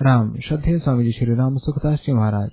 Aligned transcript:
राम। 0.00 0.28
श्रद्धेय 0.40 0.78
स्वामी 0.78 1.04
जी 1.04 1.12
श्री 1.12 1.34
राम 1.36 1.56
सुखदास 1.58 1.98
जी 2.00 2.12
महाराज। 2.12 2.50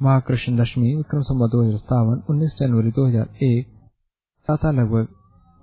महाकृष्ण 0.00 0.56
दशमी 0.56 0.94
विक्रम 0.96 1.22
संवत 1.22 1.50
दो 1.52 1.62
हज़ार 1.62 1.78
सतावन 1.78 2.20
उन्नीस 2.30 2.52
जनवरी 2.60 2.90
दो 2.90 3.06
हज़ार 3.06 3.42
एक 3.42 3.72
तथा 4.48 4.70
लगभग 4.70 5.08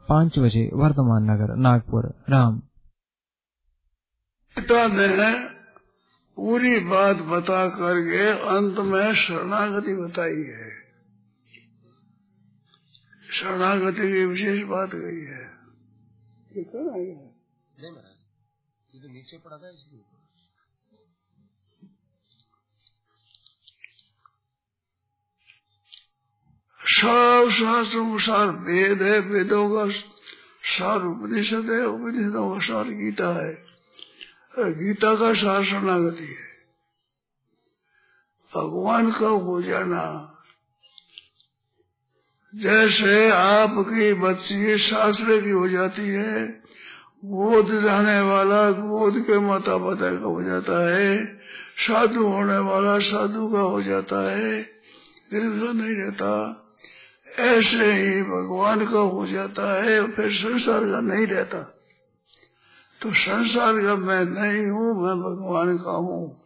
पाँच 0.08 0.40
बजे 0.40 0.64
वर्धमान 0.74 1.30
नगर 1.32 1.56
नागपुर। 1.58 2.10
राम। 2.30 2.60
ने 4.58 5.32
पूरी 6.38 6.76
बात 6.86 7.24
बता 7.30 7.64
करके 7.80 8.28
अंत 8.52 8.86
में 8.86 9.14
शरणागति 9.16 9.96
बताई 9.96 10.44
है। 10.52 10.70
शरणागति 13.34 14.12
की 14.14 14.26
विशेष 14.26 14.64
बात 14.70 14.96
गई 14.96 15.24
है। 15.26 15.44
ये 16.52 16.64
है? 16.64 16.82
नहीं 16.84 17.92
ये 17.92 19.00
तो 19.00 19.08
नीचे 19.08 19.38
पड़ा 19.38 19.58
था 19.58 19.70
इसलिए। 19.70 20.20
सब 26.86 27.50
शास्त्रों 27.52 28.12
का 28.12 28.18
सार 28.18 28.48
वेद 28.48 29.02
है 29.02 29.20
वेदों 29.20 29.70
का 29.70 29.92
सार 30.64 31.04
उपनिषद 31.04 31.70
है। 31.72 31.86
उपनिषदों 31.86 32.56
का 32.56 32.66
सार 32.66 32.84
गीता 32.84 33.46
है 33.46 33.64
गीता 34.60 35.16
का 35.16 35.34
सार 35.34 35.64
शरणागति 35.64 36.24
है। 36.24 36.52
भगवान 38.56 39.12
का 39.12 39.28
हो 39.28 39.62
जाना। 39.62 40.34
जैसे 42.56 43.30
आपकी 43.30 44.14
बच्ची 44.14 44.78
शास्त्र 44.78 45.42
की 45.42 45.50
हो 45.50 45.68
जाती 45.68 46.08
है, 46.10 46.48
गोद 47.26 47.84
जाने 47.84 48.22
वाला 48.22 48.72
गोद 48.72 49.20
के 49.20 49.40
माता 49.40 49.78
पिता 49.78 50.20
का 50.20 50.26
हो 50.26 50.44
जाता 50.44 50.98
है, 50.98 51.26
साधु 51.78 52.28
होने 52.28 52.58
वाला 52.58 53.00
साधु 53.00 53.54
का 53.54 53.60
हो 53.60 53.84
जाता 53.84 54.32
है 54.32 54.82
नहीं 55.34 55.96
रहता। 55.96 56.68
ऐसे 57.40 57.94
ही 57.94 58.24
भगवान 58.24 58.86
का 58.86 59.00
हो 59.00 59.28
जाता 59.28 59.84
है, 59.84 60.12
फिर 60.12 60.32
संसार 60.32 60.80
का 60.80 61.00
नहीं 61.00 61.28
रहता। 61.28 61.60
तो 63.02 63.14
संसार 63.14 63.74
का 63.74 63.96
मैं 63.96 64.26
नहीं 64.26 64.68
हूँ, 64.68 65.06
मैं 65.06 65.16
भगवान 65.18 65.78
का 65.78 65.92
हूँ। 65.92 66.38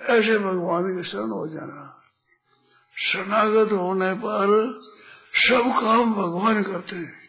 ऐसे 0.00 0.38
भगवान 0.38 0.82
के 0.82 1.04
शरण 1.04 1.30
हो 1.30 1.48
जाना। 1.48 1.96
शरणागत 2.98 3.72
होने 3.72 4.14
पर 4.14 4.78
सब 5.34 5.80
काम 5.80 6.14
भगवान 6.14 6.62
करते 6.62 6.96
हैं। 6.96 7.20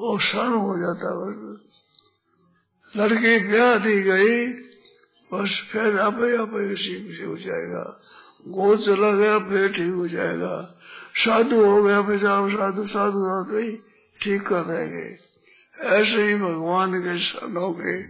वो 0.00 0.18
शरण 0.18 0.52
हो 0.52 0.78
जाता 0.78 1.10
बस। 1.10 1.66
लड़की 2.96 3.48
ब्याह 3.48 3.78
दी 3.78 4.02
गई, 4.02 4.46
बस 5.32 5.68
फिर 5.72 6.00
आप 6.00 6.14
आप 6.14 6.50
इसी 6.54 7.24
हो 7.24 7.36
जाएगा। 7.36 8.02
गोद 8.48 8.78
चला 8.78 9.10
गया, 9.10 9.38
फिर 9.38 9.72
ठीक 9.72 9.94
हो 9.94 10.08
जाएगा। 10.08 10.72
साधु 11.16 11.64
हो 11.64 11.82
गया 11.82 12.02
फिर 12.02 12.26
आप 12.26 12.50
साधु 12.50 12.86
साधु 12.86 13.18
हो 13.18 13.58
ही 13.58 13.76
ठीक 14.22 14.42
कर 14.42 14.62
देंगे 14.62 15.16
ऐसे 15.96 16.28
ही 16.28 16.34
भगवान 16.34 16.98
के 16.98 17.18
शरणों 17.18 17.72
के 17.72 18.02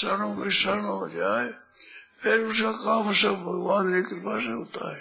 शरणों 0.00 0.36
के 0.36 0.50
शरण 0.50 0.84
हो 0.84 1.08
जाए, 1.08 1.48
फिर 2.22 2.38
उसका 2.40 2.72
काम 2.72 3.12
सब 3.14 3.34
भगवान 3.34 3.92
की 3.92 4.02
कृपा 4.02 4.38
से 4.38 4.52
होता 4.52 4.94
है। 4.94 5.00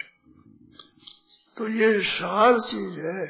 तो 1.58 1.68
ये 1.68 2.02
सार 2.02 2.60
चीज़ 2.60 3.00
है। 3.00 3.26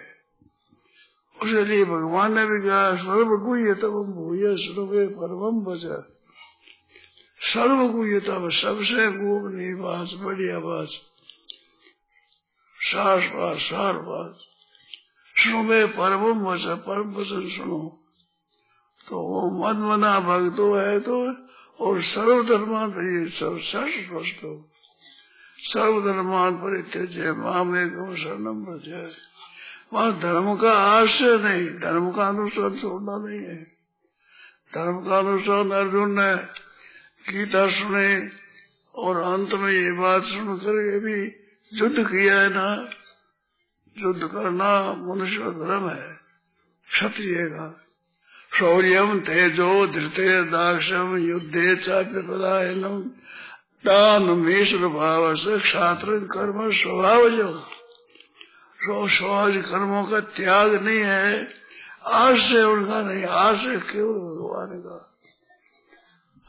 उसके 1.44 1.66
लिए 1.66 1.86
भगवान 1.86 2.34
ने 2.34 2.46
भी 2.46 2.62
कहा 2.62 2.96
सर्व 2.96 3.38
गुह्य 3.38 3.74
तब 3.74 4.14
भूय 4.16 4.58
सर्वे 4.58 5.08
परम 5.08 5.60
बचा 5.66 6.00
सर्व 7.54 7.88
गुह्य 7.88 8.20
तब 8.20 8.50
सबसे 8.52 9.08
गोपनीय 9.12 9.76
बात 9.76 10.10
बढ़िया 10.24 10.60
बात। 10.60 10.88
सास 12.92 13.24
बात 13.34 13.58
सुनो 15.36 15.62
में 15.64 15.88
परम 15.88 16.24
वचन 16.46 16.76
परम 16.88 17.14
वचन 17.16 17.48
सुनो। 17.50 17.80
तो 19.10 19.16
वो 19.28 19.42
मन 19.60 19.78
मना 19.82 20.20
भक्तो 20.20 20.66
है 20.78 21.00
तो 21.00 21.16
और 21.80 22.02
सर्वधर्मान 22.04 22.92
सर्वस्त 23.32 24.44
हो। 24.44 24.54
सर्वधर्मान 25.64 26.56
परित्यज 26.56 27.18
माम 27.38 27.76
एक 27.78 27.92
शरणम 28.18 28.58
बचे 28.66 29.02
वहाँ 29.94 30.12
धर्म 30.20 30.56
का 30.56 30.72
आश्रय 30.72 31.38
नहीं, 31.38 31.66
धर्म 31.80 32.12
का 32.12 32.28
अनुसरण 32.28 32.76
छोड़ना 32.76 33.16
नहीं 33.18 33.40
है। 33.40 33.56
धर्म 34.76 35.00
का 35.06 35.18
अनुसरण 35.18 35.72
अर्जुन 35.72 36.10
ने 36.20 36.34
गीता 37.28 37.64
सुने, 37.72 38.10
और 38.96 39.18
अंत 39.18 39.54
में 39.54 39.72
ये 39.72 39.92
बात 39.92 40.24
सुन 40.24 40.58
करके 40.58 41.00
भी 41.00 41.41
युद्ध 41.74 42.00
किया 42.00 42.42
है 42.42 42.50
ना, 42.50 42.90
युद्ध 43.98 44.24
करना 44.24 44.94
मनुष्य 44.94 45.38
धर्म 45.38 45.90
है, 45.90 46.16
क्षत्रिय 46.92 47.36
का। 47.40 47.84
शौर्यम 48.60 49.20
तेजो 49.20 49.88
धृते 49.88 50.44
दाक्षम 50.44 51.18
युद्धे 51.18 51.76
चाप्य 51.76 52.22
दान 53.86 54.24
मेश्वर 54.24 54.88
भाव 54.88 55.36
से 55.36 55.60
क्षात्र 55.60 56.06
कर्म 56.06 56.72
स्वभाव 56.72 57.30
जो 57.30 59.08
स्वभाव 59.08 59.52
कर्मों 59.52 60.04
का 60.04 60.20
त्याग 60.20 60.74
नहीं 60.84 61.00
है, 61.00 61.48
आज 62.06 62.40
से 62.40 62.64
उनका 62.64 63.02
नहीं, 63.02 63.26
आज 63.26 63.58
से 63.58 63.78
केवल 63.78 64.14
भगवान 64.14 64.82
का। 64.86 65.20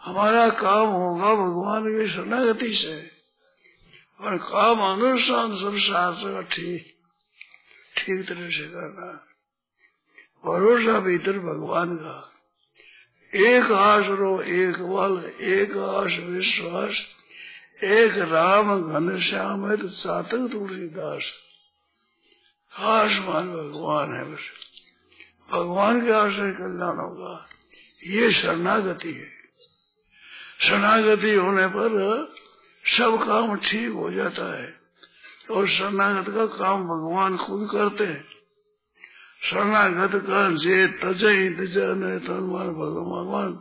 हमारा 0.03 0.49
काम 0.49 0.87
होगा 0.87 1.35
भगवान 1.35 1.83
की 1.85 2.13
शरणागति 2.13 2.75
से। 2.75 3.22
और 4.23 4.39
काम 4.39 4.81
अनुष्ठान 4.81 5.57
सब 5.57 5.79
शास्त्र 5.79 6.33
का 6.33 6.41
ठीक 6.41 6.93
ठीक 7.97 8.29
तरह 8.29 8.49
से 8.51 8.69
करना। 8.69 9.27
भरोसा 10.47 11.01
भीतर 11.01 11.39
भगवान 11.39 11.97
का। 11.97 12.29
एक 13.35 13.73
आश 13.73 14.07
रो 14.07 14.43
एक 14.43 14.77
बल, 14.77 15.45
एक 15.45 15.77
आश, 15.77 16.19
विश्वास, 16.19 17.03
एक 17.85 18.13
राम 18.19 18.83
घन 18.83 19.21
श्याम 19.21 19.71
है 19.71 19.77
तो 19.77 19.89
सातक 19.89 20.31
तुलसीदास। 20.31 21.33
आसमान 22.79 23.53
भगवान 23.53 24.17
है 24.17 24.25
बस। 24.25 24.41
भगवान 25.53 26.05
के 26.05 26.13
आश्रय 26.13 26.53
कल्याण 26.53 26.97
होगा। 26.97 27.49
ये 28.07 28.33
शरणागति 28.33 29.09
है। 29.09 29.43
शरणागति 30.69 31.35
होने 31.35 31.67
पर 31.67 31.93
सब 32.87 33.25
काम 33.27 33.57
ठीक 33.57 33.93
हो 33.93 34.11
जाता 34.11 34.59
है। 34.59 34.75
और 35.51 35.69
शरणागत 35.71 36.29
का 36.29 36.47
काम 36.47 36.81
भगवान 36.81 37.37
खुद 37.37 37.69
करते 37.73 38.05
हैं। 38.05 38.25
शरणागत 39.45 40.15
का 40.15 40.57
जे 40.57 40.87
तजय 40.87 41.51
तजमान 41.51 42.69
भगवान 42.69 43.53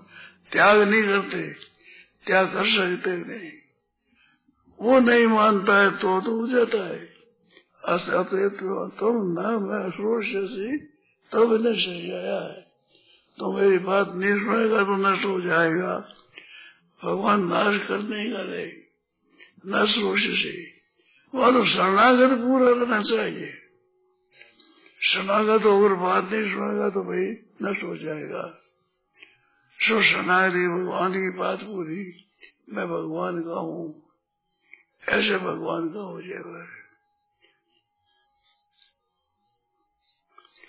त्याग 0.51 0.81
नहीं 0.81 1.03
करते, 1.03 1.41
त्याग 2.27 2.47
कर 2.47 2.65
सकते 2.65 3.11
नहीं। 3.17 3.51
वो 4.81 4.99
नहीं 4.99 5.27
मानता 5.27 5.77
है 5.77 5.91
तो 5.91 6.21
तो 6.21 6.41
हो 6.41 6.47
जाता 6.47 6.87
है। 6.87 7.05
तुम 8.89 9.15
न 9.15 9.57
मैं 9.61 9.89
से 10.47 10.77
तब 11.31 11.67
नष्ट 11.67 11.89
आया 12.13 12.39
है। 12.41 12.61
तो 13.39 13.57
मेरी 13.57 13.77
बात 13.77 14.07
नहीं 14.15 14.39
सुनेगा 14.39 14.83
तो 14.83 14.95
नष्ट 14.97 15.25
हो 15.25 15.41
जाएगा। 15.41 16.05
भगवान 17.03 17.49
नाश 17.49 17.87
करने 17.87 18.19
ही 18.19 18.29
करेगी 18.29 18.90
न 19.65 19.85
सोच 19.85 20.19
से 20.19 20.81
वहाँ 21.35 21.53
तो 21.53 21.65
शरणागत 21.65 22.37
पूरा 22.37 22.69
रहना 22.71 23.03
चाहिए। 23.03 23.57
शरणागत 25.01 25.61
अगर 25.61 25.93
बात 25.93 26.23
नहीं 26.23 26.43
सुनेगा 26.43 26.89
तो 26.89 27.01
भाई 27.01 27.25
नष्ट 27.61 27.83
हो 27.83 27.97
जाएगा। 27.97 28.59
सो 29.79 30.01
शरणागति 30.01 30.67
भगवान 30.67 31.11
की 31.11 31.37
बात 31.37 31.59
पूरी, 31.59 32.25
मैं 32.69 32.85
भगवान 32.87 33.41
का 33.41 33.59
हूँ। 33.59 34.03
ऐसे 35.09 35.37
भगवान 35.37 35.89
का 35.89 35.99
हो 35.99 36.21
जाएगा। 36.21 36.65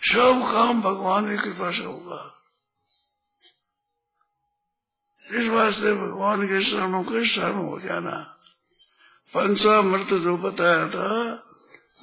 सब 0.03 0.53
काम 0.53 0.83
भगवान 0.83 1.37
की 1.37 1.43
कृपा 1.43 1.71
से 1.71 1.85
होगा। 1.85 2.35
इस 5.35 5.47
वास्ते 5.47 5.95
भगवान 5.95 6.47
के 6.47 6.63
शरणों 6.63 7.03
के 7.03 7.27
शरण 7.27 7.55
हो 7.55 7.81
जाना। 7.81 8.39
पंचामृत 9.35 10.21
जो 10.21 10.37
बताया 10.37 10.89
था 10.89 11.35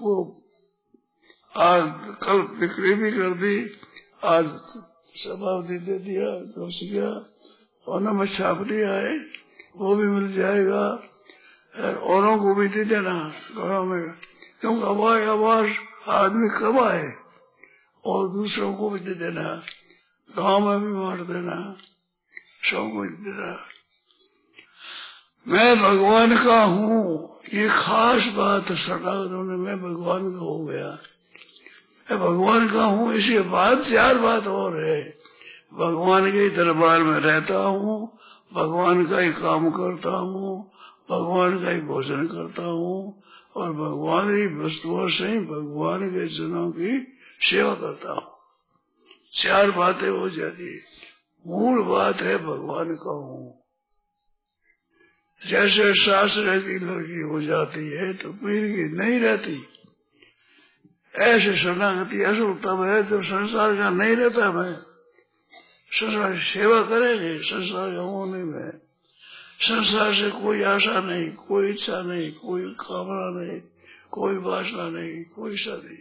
वो 0.01 0.41
आज 1.57 1.83
कल 2.23 2.41
बिक्री 2.41 2.93
भी 2.93 3.11
कर 3.11 3.29
दी, 3.29 3.71
आज 4.25 4.45
समाप्ति 5.15 5.79
दे 5.79 5.99
दिया, 5.99 6.61
घुस 6.63 6.79
गया, 6.83 7.11
और 7.87 8.27
छापड़ी 8.27 8.81
आए, 8.81 9.19
वो 9.77 9.95
भी 9.95 10.07
मिल 10.07 10.33
जाएगा। 10.33 11.03
औरों 11.89 12.39
को 12.39 12.55
भी 12.55 12.67
दे 12.67 12.83
देना 12.83 13.29
घरों 13.57 13.85
में, 13.85 14.13
क्योंकि 14.61 14.81
आवाज़ 14.81 15.23
आवाज़ 15.23 15.71
आदमी 16.09 16.49
कब 16.49 16.79
आए? 16.79 17.13
और 18.05 18.29
दूसरों 18.29 18.73
को 18.73 18.89
भी 18.89 18.99
दे 18.99 19.13
देना, 19.13 19.63
गाँव 20.37 20.69
में 20.69 20.79
भी 20.81 20.99
मार 20.99 21.17
देना 21.17 21.75
सबको 22.71 23.05
दे 23.05 23.31
देना। 23.31 23.59
मैं 25.49 25.81
भगवान 25.81 26.37
का 26.37 26.63
हूँ। 26.63 27.29
ये 27.53 27.69
खास 27.69 28.25
बात 28.25 28.71
शरणागतों 28.71 29.51
ने, 29.51 29.57
मैं 29.57 29.81
भगवान 29.81 30.31
का 30.31 30.37
हो 30.37 30.65
गया। 30.65 30.97
मैं 32.11 32.19
भगवान 32.19 32.69
का 32.69 32.83
हूँ, 32.83 33.13
इसके 33.13 33.39
बाद 33.39 33.83
चार 33.83 34.17
बात 34.17 34.47
और 34.47 34.85
है। 34.85 35.15
भगवान 35.73 36.31
के 36.31 36.49
दरबार 36.49 36.99
में 36.99 37.19
रहता 37.19 37.55
हूँ, 37.55 38.19
भगवान 38.53 39.05
का 39.05 39.19
ही 39.19 39.31
काम 39.31 39.69
करता 39.69 40.09
हूँ, 40.09 40.67
भगवान 41.09 41.63
का 41.63 41.71
ही 41.71 41.81
भोजन 41.81 42.27
करता 42.27 42.63
हूँ, 42.63 43.13
और 43.55 43.71
भगवान 43.71 44.27
की 44.27 44.65
वस्तुओं 44.65 45.09
से 45.09 45.27
ही 45.27 45.39
भगवान 45.39 46.09
के 46.09 46.27
जनों 46.27 46.71
की 46.71 47.07
सेवा 47.49 47.73
करता 47.73 48.11
हूँ। 48.11 48.21
चार 49.43 49.71
बातें 49.71 50.09
हो 50.09 50.29
जाती 50.29 50.81
मूल 51.47 51.83
बात 51.83 52.21
है 52.21 52.37
भगवान 52.37 52.85
का 52.85 53.11
हूँ। 53.11 53.58
जैसे 55.47 55.93
शास्त्र 55.93 56.59
की 56.59 56.79
लड़की 56.85 57.21
हो 57.21 57.41
जाती 57.41 57.89
है 57.89 58.13
तो 58.13 58.33
पीर 58.33 58.75
की 58.75 58.97
नहीं 58.97 59.19
रहती। 59.19 59.67
ऐसे 61.15 61.63
शरणागति 61.63 62.23
असल 62.23 62.53
तब 62.53 62.83
है, 62.83 63.03
जब 63.03 63.23
संसार 63.23 63.75
का 63.75 63.89
नहीं 63.89 64.15
रहता 64.15 64.51
मैं 64.51 64.73
संसार 65.91 66.33
की 66.33 66.41
सेवा 66.41 66.81
करेंगे, 66.81 67.43
संसार 67.43 67.95
का 67.95 68.01
होने 68.01 68.43
में। 68.43 68.71
संसार 69.61 70.13
से 70.13 70.29
कोई 70.29 70.63
आशा 70.63 70.99
नहीं, 70.99 71.31
कोई 71.31 71.69
इच्छा 71.69 72.01
नहीं, 72.01 72.31
कोई 72.31 72.63
कामना 72.63 73.41
नहीं, 73.41 73.61
कोई 74.11 74.37
वासना 74.37 74.89
नहीं, 74.89 75.23
कोई 75.23 75.53
इच्छा 75.53 75.71
नहीं। 75.71 75.97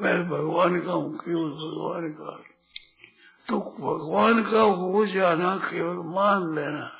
मैं 0.00 0.28
भगवान 0.28 0.80
का 0.80 0.92
हूँ, 0.92 1.18
केवल 1.18 1.50
भगवान 1.50 2.12
का। 2.12 2.44
तो 3.48 3.56
भगवान 3.56 4.42
का 4.42 4.60
हो 4.60 5.06
जाना 5.06 5.56
केवल 5.56 5.96
मान 5.96 6.54
लेना। 6.54 6.99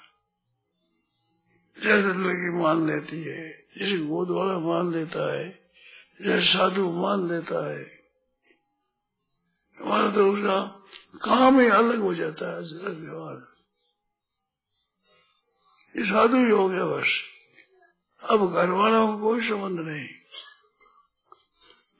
जैसे 1.84 2.08
लड़की 2.08 2.50
मान 2.50 2.86
लेती 2.86 3.24
है, 3.24 3.50
जैसे 3.50 4.06
गोद 4.06 4.28
वाला 4.30 4.58
मान 4.58 4.92
लेता 4.92 5.34
है, 5.34 5.50
जैसे 6.22 6.52
साधु 6.52 6.90
मान 6.90 7.28
लेता 7.28 7.70
है। 7.70 7.84
हमारा 9.80 10.10
तो 10.10 10.32
उसका 10.32 10.86
काम 11.24 11.60
ही 11.60 11.68
अलग 11.68 12.00
हो 12.00 12.14
जाता 12.14 12.46
है 12.46 12.60
व्यवहार 12.90 13.60
ये 15.96 16.04
साधु 16.04 16.36
ही 16.36 16.50
हो 16.50 16.68
गया 16.68 16.84
बस। 16.84 17.06
अब 18.30 18.52
घर 18.52 18.70
वालों 18.70 19.12
को 19.12 19.18
कोई 19.18 19.48
संबंध 19.48 19.80
नहीं। 19.80 20.08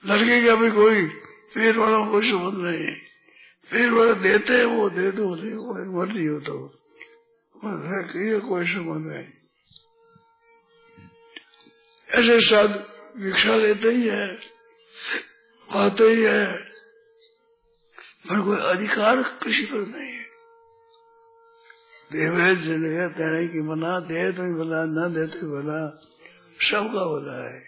लड़के 0.07 0.47
का 0.47 0.55
भी 0.55 0.71
कोई 0.71 1.07
पेट 1.55 1.77
वालों 1.77 2.07
को 2.07 2.13
कोई 2.13 2.31
संबंध 2.31 2.65
नहीं। 2.65 2.97
पेट 3.71 3.93
वाले 3.93 4.15
देते 4.15 4.53
हैं, 4.53 4.65
वो 4.65 4.91
दे 4.91 5.11
दो, 5.11 5.35
नहीं 5.35 5.53
कोई 5.53 5.83
मर्ज़ी 5.83 6.27
हो। 6.27 6.41
तो 6.41 6.69
कोई 8.49 8.67
संबंध 8.67 9.07
नहीं। 9.07 9.40
ऐसे 12.11 12.41
साधु 12.41 12.79
भिक्षा 13.23 13.57
लेते 13.57 13.91
ही 13.91 14.09
है 14.09 14.27
आते 15.69 16.05
ही 16.05 16.23
है। 16.23 16.47
पर 18.27 18.41
कोई 18.41 18.57
अधिकार 18.59 19.23
किसी 19.43 19.65
पर 19.67 19.87
नहीं 19.87 20.13
है। 20.13 20.25
देवे 22.13 22.55
ज़िंदगी 22.57 23.07
तेरे 23.15 23.47
की 23.49 23.61
बना 23.61 23.93
दे 24.01 24.33
तो 24.33 24.43
बना 24.59 24.81
न 24.87 25.13
दे 25.15 25.27
तो 25.27 25.47
बना 25.51 25.79
सबका 26.61 27.05
बना 27.05 27.37
है। 27.45 27.59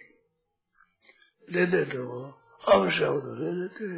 दे 1.53 1.67
दे 1.67 1.85
तो 1.85 2.03
अवश्य 2.73 3.05
हो 3.05 3.21
तो 3.21 3.35
दे 3.35 3.53
देते 3.59 3.91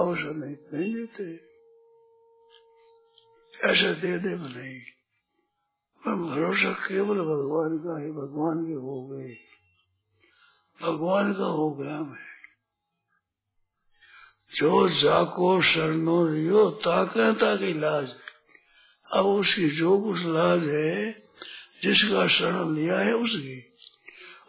अवश्य 0.00 0.32
नहीं 0.40 0.56
नहीं 0.72 0.94
देते। 0.94 1.26
ऐसे 3.68 3.92
दे 3.94 4.18
दे 4.18 4.34
नहीं। 4.36 4.80
पर 6.02 6.14
भरोसा 6.14 6.72
केवल 6.86 7.18
भगवान 7.18 7.78
का 7.78 8.00
है, 8.00 8.10
भगवान 8.12 8.66
के 8.66 8.72
हो 8.72 8.96
गए। 9.08 9.47
भगवान 10.82 11.32
का 11.32 11.44
हो। 11.44 11.70
गया 11.70 12.00
मैं 12.00 12.28
जो 14.54 14.88
जाको 14.88 15.62
शरणो 15.62 16.26
रियो 16.26 16.70
ताके 16.70 17.32
ताकि 17.32 17.72
लाज। 17.72 18.08
अब 19.14 19.26
उसकी 19.26 19.68
जो 19.68 19.98
कुछ 19.98 20.22
लाज 20.22 20.64
है, 20.68 21.12
जिसका 21.82 22.28
शरण 22.28 22.74
लिया 22.74 22.98
है 22.98 23.12
उसकी। 23.12 23.66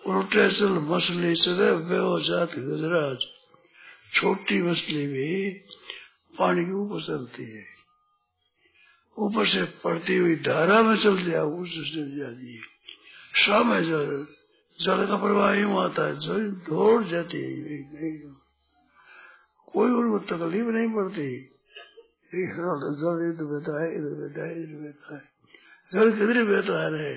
उल्टे 0.08 0.52
चल 0.52 0.70
मछली 0.70 1.36
चले, 1.36 1.72
वे 1.72 2.24
जात 2.24 2.50
गजराज। 2.50 3.18
छोटी 4.14 4.62
मछली 4.62 5.08
भी 5.08 5.52
पानी 6.40 6.66
के 6.66 6.72
ऊपर 6.72 7.02
चलती 7.08 7.58
है। 7.58 7.66
ऊपर 9.20 9.48
से 9.48 9.64
पड़ती 9.64 10.18
हुई 10.18 10.36
धारा 10.36 10.81
में 10.81 10.96
चल 10.96 11.31
जाए 11.31 11.42
उससे 11.42 11.92
चल 11.92 12.18
जाती 12.18 12.56
है 12.56 12.62
सामने 13.34 13.81
जल 13.81 14.28
जल 14.81 15.08
का 15.08 15.18
प्रवाह 15.18 15.54
यूँ 15.54 15.84
आता 15.84 16.06
है 16.06 16.14
जल 16.14 16.52
दौड़ 16.52 17.04
जाती 17.04 17.38
है। 17.38 17.80
नहीं 17.80 18.34
कोई 19.74 19.92
उनको 19.92 20.20
तकलीफ़ 20.20 20.66
नहीं 20.66 20.96
पड़ती। 20.96 21.42
जल 22.34 23.34
इधर 23.34 23.44
बहता 23.44 23.84
है, 23.84 23.96
इधर 23.96 24.04
बहता 24.04 24.48
है, 24.48 24.64
इधर 24.64 24.81
बहता 24.81 25.16
है। 25.16 25.22
जल 25.94 26.12
किधर 26.12 26.44
बहता 26.44 26.84
है 26.84 26.92
रहे 26.92 27.14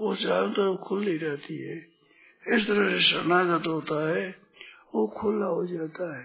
वो 0.00 0.16
चारों 0.16 0.50
तरफ़ 0.50 0.88
खुली 0.88 1.16
रहती 1.16 1.68
है। 1.68 1.76
इस 2.48 2.66
तरह 2.66 2.90
से 2.90 3.00
शरणागत 3.00 3.66
होता 3.66 4.10
है। 4.10 4.28
वो 4.94 5.06
खुला 5.06 5.46
हो 5.46 5.66
जाता 5.66 6.18
है। 6.18 6.24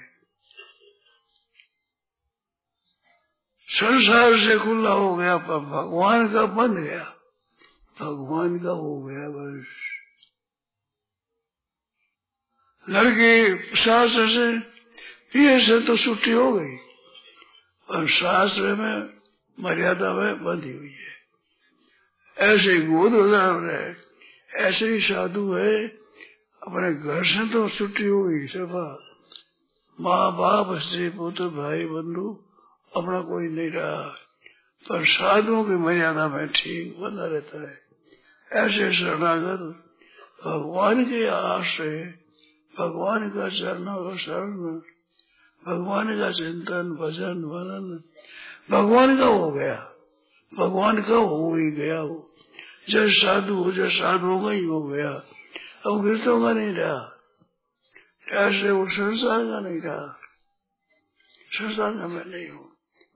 संसार 3.68 4.38
से 4.38 4.60
खुला 4.60 4.92
हो 4.92 5.16
गया। 5.16 5.38
पर 5.38 5.60
भगवान 5.60 6.34
का 6.34 6.46
बन 6.46 6.84
गया। 6.84 7.04
भगवान 8.02 8.60
का 8.60 8.70
हो 8.70 9.06
गया। 9.06 9.30
बस। 9.30 9.83
लड़की 12.90 13.60
शास्त्र 13.78 14.28
से 14.28 14.74
ये 15.40 15.66
से 15.66 15.80
तो 15.80 15.98
छुट्टी 15.98 16.32
हो 16.32 16.54
गई। 16.54 16.76
और 17.90 18.08
शास्त्र 18.08 18.62
में 18.62 19.02
मर्यादा 19.60 20.14
में 20.14 20.44
बंधी 20.44 20.72
हुई 20.72 20.92
है। 20.92 21.14
ऐसे 22.38 22.74
ही 22.74 22.82
गोद 22.82 23.14
है 23.70 23.96
ऐसे 24.56 24.88
ही 24.88 25.00
साधु 25.00 25.54
है। 25.54 25.88
अपने 26.68 26.94
घर 26.94 27.26
से 27.26 27.50
तो 27.50 27.70
छुट्टी 27.70 28.04
हो 28.04 28.24
गई, 28.24 28.48
सफ़ा। 28.48 29.10
माँ 30.02 30.38
बाप 30.38 30.80
स्त्री, 30.80 31.10
पुत्र, 31.10 31.44
भाई, 31.44 31.84
बंधु, 31.84 32.44
अपना 32.96 33.22
कोई 33.22 33.48
नहीं 33.48 33.70
रहा। 33.70 34.02
पर 34.90 35.06
साधुओं 35.06 35.64
की 35.64 35.72
मर्यादा 35.72 36.28
में 36.28 36.48
ठीक 36.48 37.00
बना 37.00 37.26
रहता 37.26 37.70
है। 37.70 37.80
ऐसे 38.52 38.96
शरणागत 38.96 39.84
भगवान 40.46 41.06
के 41.06 41.28
आश्रय 41.28 42.23
भगवान 42.80 43.30
का 43.30 43.50
चरणों 43.50 44.12
का 44.12 44.18
शरण। 44.18 44.52
भगवान 45.68 46.20
का 46.20 46.32
चिंतन, 46.32 46.98
भजन 47.02 47.44
वर्णन 47.44 48.04
भगवान 48.72 49.18
का 49.18 49.26
हो 49.26 49.52
गया। 49.52 49.90
भगवान 50.60 51.02
का 51.02 51.16
हो 51.16 51.56
ही 51.56 51.72
गया 51.72 52.00
हो 52.00 52.30
जब 52.90 53.08
साधु 53.10 53.64
हो 53.64 53.72
जब 53.72 53.90
साधुओं 53.90 54.42
का 54.42 54.52
ही 54.52 54.66
हो 54.66 54.84
गया। 54.84 55.10
अब 55.86 56.06
गिरतों 56.06 56.42
का 56.42 56.54
नहीं 56.54 56.74
रहा। 56.74 57.16
ऐसे 58.32 58.72
वो 58.72 58.86
संसार 58.86 59.40
का 59.40 59.60
नहीं 59.60 59.82
रहा। 59.82 60.18
संसार 61.52 61.92
का 61.92 62.08
मैं 62.08 62.26
नहीं 62.26 62.50
हूँ। 62.50 62.72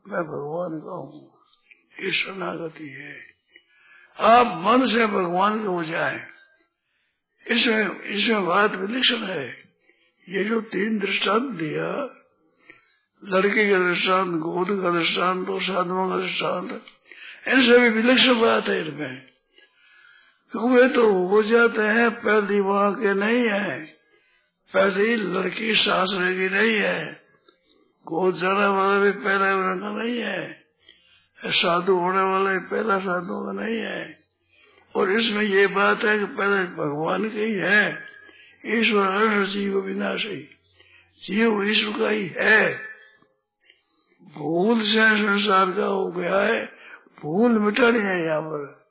मैं 0.10 0.24
भगवान 0.24 0.80
का 0.80 0.92
हूँ। 0.92 1.28
ये 2.06 2.12
शरणागति 2.12 2.90
है। 2.90 3.16
आप 4.20 4.48
मन 4.48 4.88
से 4.88 5.08
भगवान 5.08 5.60
के 5.60 5.68
हो 5.68 5.84
जाए। 5.84 6.37
इसमें 7.48 8.00
इसमें 8.02 8.46
बात 8.46 8.76
विलक्षण 8.76 9.24
है, 9.26 9.46
ये 10.30 10.44
जो 10.44 10.60
तीन 10.62 10.98
दृष्टांत 11.00 11.52
दिया, 11.54 11.90
लड़के 13.24 13.70
का 13.70 13.78
दृष्टांत, 13.80 14.34
गोद 14.40 14.68
का 14.82 14.90
दृष्टांत 14.92 15.50
और 15.50 15.62
साधुओं 15.62 16.10
का 16.10 16.18
दृष्टांत, 16.18 16.72
इन 17.48 17.66
सभी 17.68 17.90
विलक्षण 17.90 18.42
बात 18.42 18.68
है 18.68 18.80
इनमें। 18.82 19.26
वे 20.54 20.88
तो 20.90 21.08
हो 21.28 21.42
जाते 21.44 21.82
हैं, 21.82 22.10
पहली 22.12 22.60
वहाँ 22.60 22.94
के 22.96 23.14
नहीं 23.14 23.44
है, 23.50 23.80
पहली 24.72 25.16
लड़की 25.16 25.74
सांस 25.76 26.14
की 26.14 26.50
नहीं 26.50 26.78
है, 26.78 27.06
गोद 28.06 28.36
जाने 28.36 28.68
वाला 28.68 29.00
भी 29.00 29.12
पहला 29.12 29.48
नहीं 29.98 30.18
है, 30.18 30.56
साधु 31.54 31.96
होने 31.96 32.22
वाला 32.24 32.52
भी 32.52 32.60
पहला 32.68 32.98
साधु 33.00 33.44
का 33.46 33.52
नहीं 33.62 33.78
है। 33.78 34.17
और 34.98 35.12
इसमें 35.12 35.44
ये 35.44 35.68
बात 35.68 36.04
है 36.04 36.20
कि 36.20 36.26
पहले 36.26 36.64
भगवान 36.64 37.30
का 37.30 37.40
ही 37.40 37.54
है। 37.54 38.04
ईश्वर 38.66 39.06
हर 39.06 39.46
जीव 39.46 39.80
विनाशी। 39.80 40.50
जीव 41.24 41.64
ईश्वर 41.64 42.00
का 42.00 42.10
ही 42.10 42.32
है। 42.38 42.74
भूल 44.38 44.82
से 44.82 44.94
संसार 44.94 45.72
का 45.72 45.86
हो 45.86 46.12
गया 46.12 46.40
है। 46.40 46.66
भूल 47.22 47.60
मिटानी 47.60 48.00
है 48.00 48.26
यहाँ 48.26 48.42
पर। 48.42 48.88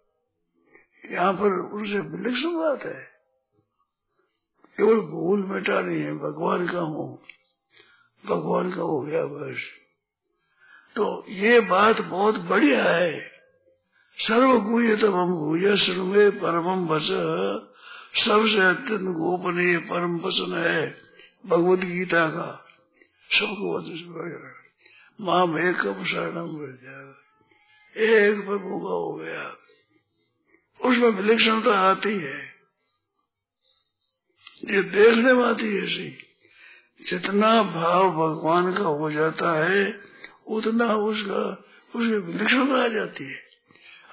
यहाँ 1.10 1.32
पर 1.32 1.70
उनसे 1.72 1.98
विलक्षण 1.98 2.48
बात 2.48 2.84
है। 2.84 3.08
केवल 4.76 5.00
भूल 5.00 5.46
मिटानी 5.46 6.00
है। 6.00 6.14
भगवान 6.14 6.68
का 6.68 6.78
हूँ। 6.78 7.18
भगवान 8.26 8.70
का 8.70 8.82
हो 8.82 9.00
गया 9.00 9.25
बस। 9.25 9.56
तो 10.96 11.25
ये 11.28 11.60
बात 11.60 12.00
बहुत 12.00 12.34
बढ़िया 12.34 12.84
है। 12.84 13.36
सर्व 14.18 14.61
गुह्यतम 14.61 15.14
हम 15.14 15.37
गुह्य 15.37 15.76
सर्वे 15.76 16.30
परम 16.30 16.87
वच 16.87 17.02
सबसे 18.25 18.61
अत्यंत 18.61 19.00
गोपनीय 19.00 19.78
परम 19.78 20.16
वचन 20.16 20.58
है 20.58 20.94
भगवत 21.46 21.78
गीता 21.78 22.28
का 22.28 22.64
सबको 23.32 23.78
माँ 25.20 25.46
में 25.46 25.75
कब 25.75 26.04
शरणम 26.04 26.64
एक 27.96 28.46
प्रभु 28.46 28.78
का 28.78 28.94
हो 28.94 29.14
गया। 29.14 29.52
उसमें 30.88 31.08
विलक्षणता 31.08 31.78
आती 31.78 32.08
है। 32.08 32.46
ये 34.64 34.82
देखने 34.82 35.32
में 35.32 35.44
आती 35.44 35.76
है 35.76 35.82
ऐसी। 35.82 36.18
जितना 37.08 37.62
भाव 37.62 38.11
भगवान 38.11 38.73
का 38.73 38.85
हो 38.85 39.11
जाता 39.11 39.64
है, 39.64 39.94
उतना 40.49 40.94
उसका, 40.94 41.50
उसकी 41.96 42.32
विलक्षणता 42.32 42.85
आ 42.85 42.88
जाती 42.88 43.25
है। 43.25 43.45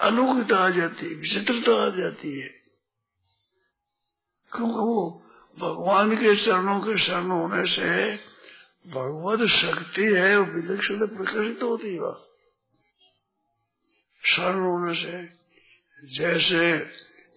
अलौकिकता 0.01 0.57
आ 0.57 0.69
जाती 0.69 1.05
है, 1.05 1.13
विचित्रता 1.13 1.85
आ 1.85 1.89
जाती 1.89 2.39
है। 2.39 2.47
क्योंकि 4.51 4.73
वो 4.73 5.21
भगवान 5.59 6.15
के 6.15 6.35
चरणों 6.35 6.79
के 6.79 6.99
शरण 6.99 7.31
होने 7.31 7.71
से 7.71 8.15
भगवत 8.89 9.49
शक्ति 9.49 10.03
है, 10.03 10.37
वो 10.37 10.45
विलक्षण 10.45 11.07
प्रकाशित 11.07 11.59
होती 11.63 11.87
है। 11.87 12.33
शरण 14.25 14.59
होने 14.59 14.95
से 14.95 15.43
जैसे 16.17 16.89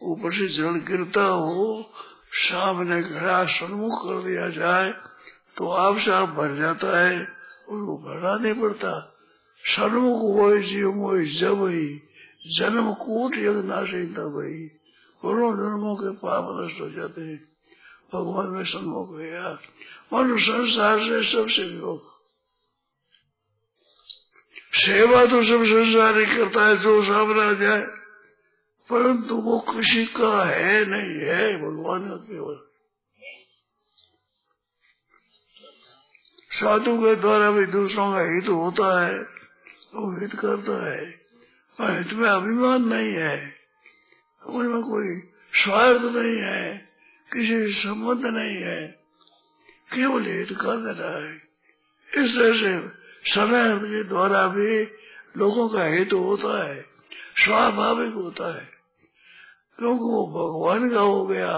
ऊपर 0.02 0.32
से 0.32 0.48
जल 0.48 0.70
गिरता 0.70 1.24
हो, 1.24 1.92
सामने 2.32 3.02
घड़ा 3.02 3.44
सन्मुख 3.44 3.92
कर 3.92 4.28
दिया 4.28 4.48
जाए 4.48 4.92
तो 5.56 5.70
आप 5.70 6.08
आप 6.08 6.28
भर 6.28 6.56
जाता 6.56 7.00
है 7.00 7.20
उसको 7.20 7.96
भरना 7.96 8.34
नहीं 8.34 8.54
पड़ता। 8.54 9.14
सन्मुख 9.64 10.18
वो 10.18 10.58
जीव 10.58 10.92
मोह 10.92 11.22
जब 11.22 11.66
ही 11.66 12.05
जन्म 12.46 12.92
कूट 12.94 13.36
यद 13.36 13.64
नाशी 13.64 14.02
तब 14.14 14.34
ही 14.44 14.58
करोड़ों 15.22 15.52
जन्मों 15.54 15.94
के 15.96 16.10
पाप 16.16 16.48
नष्ट 16.52 16.80
हो 16.80 16.88
जाते 16.90 17.20
हैं। 17.20 17.38
भगवान 18.14 18.46
में 18.46 18.64
सन्मुख 18.64 19.16
गया 19.18 19.58
मनु 20.12 20.38
संसार 20.38 20.98
से 20.98 21.22
सबसे 21.32 21.62
वियोग 21.64 22.14
सेवा 24.76 25.24
तो 25.26 25.44
सब 25.44 25.64
संसार 25.64 26.18
ही 26.18 26.26
करता 26.26 26.66
है, 26.66 26.76
जो 26.76 27.04
सामने 27.04 27.42
आ 27.42 27.52
जाए 27.52 27.80
परंतु 28.88 29.34
वो 29.34 29.58
किसी 29.60 30.04
का 30.06 30.44
है 30.44 30.84
नहीं, 30.84 31.14
है 31.28 31.46
भगवान 31.56 32.08
का 32.08 32.16
केवल। 32.16 32.58
साधु 36.50 36.96
के 36.96 37.14
द्वारा 37.16 37.50
भी 37.50 37.66
दूसरों 37.66 38.12
का 38.12 38.20
हित 38.34 38.48
होता 38.48 38.90
है, 39.06 39.18
वो 39.94 40.20
हित 40.20 40.34
करता 40.40 40.76
है। 40.86 41.25
और 41.80 41.98
हित 41.98 42.12
में 42.12 42.28
अभिमान 42.28 42.84
नहीं 42.84 43.12
है। 43.12 43.54
उनमें 44.46 44.82
कोई 44.82 45.20
स्वार्थ 45.62 46.02
नहीं 46.02 46.36
है। 46.36 46.88
किसी 47.32 47.72
संबंध 47.72 48.34
नहीं 48.34 48.56
है। 48.56 48.86
केवल 49.94 50.22
हित 50.22 50.48
कर 50.50 50.76
रहा 50.76 51.24
है। 51.24 51.34
इस 52.24 52.36
तरह 52.36 52.56
से 52.56 52.88
समय 53.34 53.78
के 53.78 54.04
द्वारा 54.04 54.48
भी 54.48 54.84
लोगों 55.36 55.68
का 55.68 55.84
हित 55.84 56.12
होता 56.12 56.68
है। 56.68 56.82
स्वाभाविक 57.44 58.14
होता 58.14 58.56
है। 58.56 58.68
क्योंकि 59.78 60.04
वो 60.04 60.26
भगवान 60.26 60.90
का 60.90 61.00
हो 61.00 61.26
गया। 61.26 61.52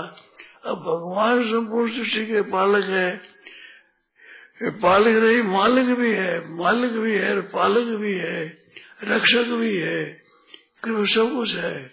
अब 0.66 0.76
भगवान 0.76 1.44
संपूर्ण 1.44 1.92
सृष्टि 1.92 2.26
के 2.26 2.42
पालक 2.42 2.88
है। 2.88 3.20
पालक 4.62 5.22
नहीं, 5.22 5.42
मालिक 5.42 5.86
भी 5.86 6.14
है। 6.14 6.58
मालिक 6.58 6.92
भी 6.92 7.18
है 7.18 7.40
पालक 7.40 7.98
भी 7.98 8.12
है। 8.12 8.67
रक्षक 9.04 9.44
भी 9.44 9.76
है 9.76 10.28
सब 11.06 11.34
कुछ 11.36 11.54
है। 11.54 11.88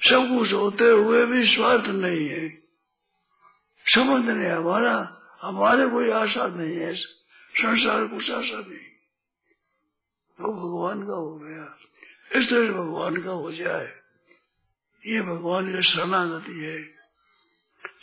सब 0.00 0.36
कुछ 0.38 0.52
होते 0.52 0.84
हुए 0.84 1.26
भी 1.26 1.54
स्वार्थ 1.54 1.84
नहीं 1.84 2.28
है। 2.28 2.48
संबंध 3.86 4.30
नहीं 4.30 4.50
हमारा। 4.50 5.18
हमारे 5.42 5.88
कोई 5.88 6.10
आशा 6.10 6.46
नहीं 6.46 6.76
है। 6.76 6.94
संसार 7.50 8.06
कुछ 8.06 8.30
आशा 8.30 8.58
नहीं। 8.58 8.92
वो 10.40 10.52
भगवान 10.52 10.98
का 10.98 11.12
हो 11.12 11.38
गया। 11.38 11.78
इस 12.40 12.50
तरह 12.50 12.72
भगवान 12.72 13.22
का 13.22 13.30
हो 13.30 13.52
जाए। 13.52 13.88
ये 15.06 15.22
भगवान 15.22 15.76
की 15.76 15.82
शरणागति 15.82 16.52
है। 16.52 17.02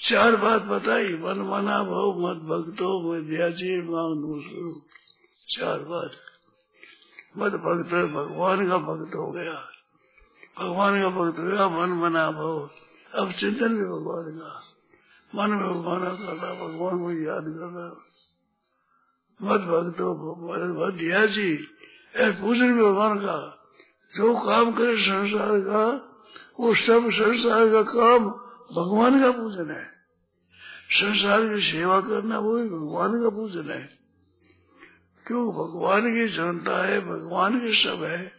चार 0.09 0.35
बात 0.35 0.61
बताई। 0.61 1.03
मन 1.03 1.39
मना 1.39 1.83
भव 1.83 2.19
मत 2.19 2.37
भक्तो 2.37 3.13
मध्याजी 3.13 3.81
चार 5.55 5.79
बात। 5.79 6.11
मत 7.37 7.51
भक्त 7.51 7.93
भगवान 8.13 8.69
का 8.69 8.77
भक्त 8.77 9.15
हो 9.15 9.31
गया। 9.31 9.69
भगवान 10.59 11.01
का 11.01 11.09
भक्त 11.09 11.39
हो 11.39 11.43
गया 11.43 11.67
मन 11.67 11.93
मना 11.93 12.31
भव 12.31 12.69
अब 13.15 13.31
चिंतन 13.31 13.67
भी 13.67 13.83
भगवान 13.83 14.23
का। 14.23 14.61
मन 15.35 15.49
में 15.49 15.69
भगवान 15.69 15.99
करना 15.99 16.53
भगवान 16.53 16.99
को 16.99 17.11
याद 17.11 17.43
करना 17.43 18.05
मत 19.41 19.59
भक्तो 19.59 20.87
मध्या 20.87 21.25
जी। 21.25 21.55
पूजन 22.17 22.73
भी 22.73 22.83
भगवान 22.83 23.19
का, 23.19 23.63
जो 24.17 24.35
काम 24.35 24.71
करे 24.71 25.01
संसार 25.01 25.59
का, 25.59 25.85
वो 26.59 26.75
सब 26.75 27.09
संसार 27.11 27.69
का 27.69 27.81
काम 27.81 28.19
भगवान 28.75 29.21
का 29.21 29.31
पूजन 29.31 29.71
है। 29.71 29.85
संसार 30.91 31.41
की 31.41 31.61
सेवा 31.61 32.01
करना, 32.01 32.39
वो 32.39 32.57
भगवान 32.57 33.11
का 33.11 33.29
पूजन 33.29 33.71
है। 33.71 33.98
क्यों? 35.29 35.45
भगवान 35.45 36.01
की 36.01 36.27
जनता 36.33 36.85
है, 36.85 36.99
भगवान 36.99 37.59
के 37.59 37.73
सब 37.83 38.03
है। 38.03 38.31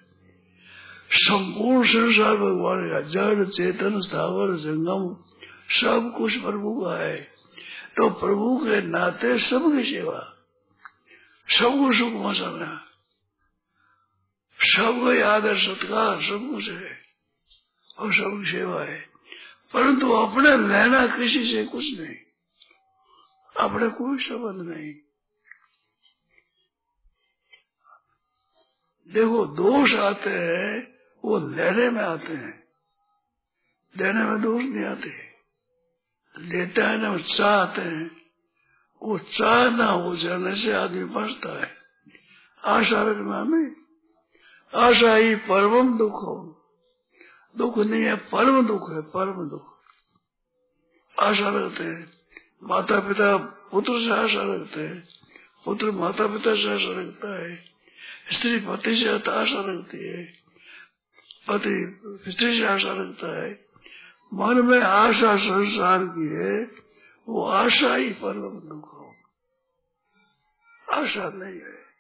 संपूर्ण 1.12 1.88
संसार 1.88 2.37
भगवान 2.37 2.90
का 2.90 3.00
जड़ 3.00 3.44
चेतन, 3.44 4.00
स्थावर 4.00 4.49
जंगम 4.56 5.02
सब 5.80 6.14
कुछ 6.18 6.37
प्रभु 6.37 6.85
का 6.85 7.04
है। 7.04 7.16
तो 7.97 8.11
प्रभु 8.11 8.56
के 8.56 8.80
नाते 8.82 9.38
सबकी 9.38 9.90
सेवा, 9.90 10.37
सबको 11.49 11.92
सुख 11.92 12.12
पहुंचाना, 12.12 12.82
सबको 14.61 15.25
आदर 15.26 15.59
सत्कार, 15.59 16.16
सब 16.16 16.50
कुछ 16.54 16.68
है, 16.68 16.99
और 17.99 18.14
सब 18.14 18.44
सेवा 18.50 18.82
है। 18.85 19.00
परंतु 19.75 20.12
अपने 20.12 20.56
लेना 20.68 21.06
किसी 21.06 21.52
से 21.52 21.64
कुछ 21.64 21.85
नहीं, 21.85 22.16
अपने 23.61 23.88
कोई 23.88 24.18
संबंध 24.25 24.76
नहीं। 24.76 24.94
देखो, 29.12 29.47
दोष 29.47 29.95
आते 29.95 30.31
हैं, 30.31 30.99
वो 31.25 31.38
लेने 31.38 31.90
में 31.90 32.02
आते 32.02 32.33
हैं। 32.33 32.52
देने 33.99 34.25
में 34.25 34.43
दोष 34.43 34.62
नहीं 34.62 34.85
आते। 34.85 35.31
लेता 36.38 36.88
है 36.88 36.99
ना 36.99 37.19
चाह 37.19 37.50
आते 37.50 37.83
हैं। 37.83 38.21
चाह 39.19 39.76
ना 39.76 39.85
हो 39.85 40.17
जाने 40.17 40.57
से 40.57 40.73
आदमी 40.73 41.05
बचता 41.05 41.61
है। 41.61 41.76
आशा 42.64 43.02
रखना 43.02 43.45
नहीं 43.45 43.73
आशा 44.83 45.14
ही 45.14 45.37
परम 45.37 45.99
दुख 45.99 46.12
हो। 46.12 46.57
दुख 47.59 47.79
नहीं 47.79 48.02
है, 48.02 48.17
परम 48.17 48.67
दुख 48.67 48.90
है, 48.93 49.00
परम 49.00 49.50
दुख। 49.50 49.64
आशा 51.23 51.49
रखते 51.49 51.85
हैं। 51.85 52.12
माता 52.64 53.00
पिता 53.00 53.37
पुत्र 53.73 53.93
से 53.93 54.11
आशा 54.11 54.55
रखते 54.55 54.81
हैं। 54.81 55.09
पुत्र 55.64 55.90
माता 55.90 56.26
पिता 56.26 56.55
से 56.55 56.75
आशा 56.75 57.00
रखता 57.00 57.47
है। 57.47 57.70
स्त्री 58.33 58.59
पति 58.59 58.97
से 58.97 59.09
आशा 59.11 59.73
रखती 59.73 60.09
है। 60.09 60.25
पति, 61.51 62.01
स्त्री 62.33 62.59
से 62.59 62.67
आशा 62.67 62.93
रखता 62.93 63.43
है। 63.43 63.61
मन 64.35 64.67
में 64.67 64.81
आशा 64.81 65.37
संसार 65.37 65.99
की 66.05 66.29
है, 66.29 66.65
वो 67.29 67.49
आशा 67.49 67.95
ही 67.95 68.11
परम 68.11 68.41
दुख 68.41 68.95
हो। 68.95 69.13
आशा 70.93 71.31
नहीं 71.35 71.61
है। 71.61 71.91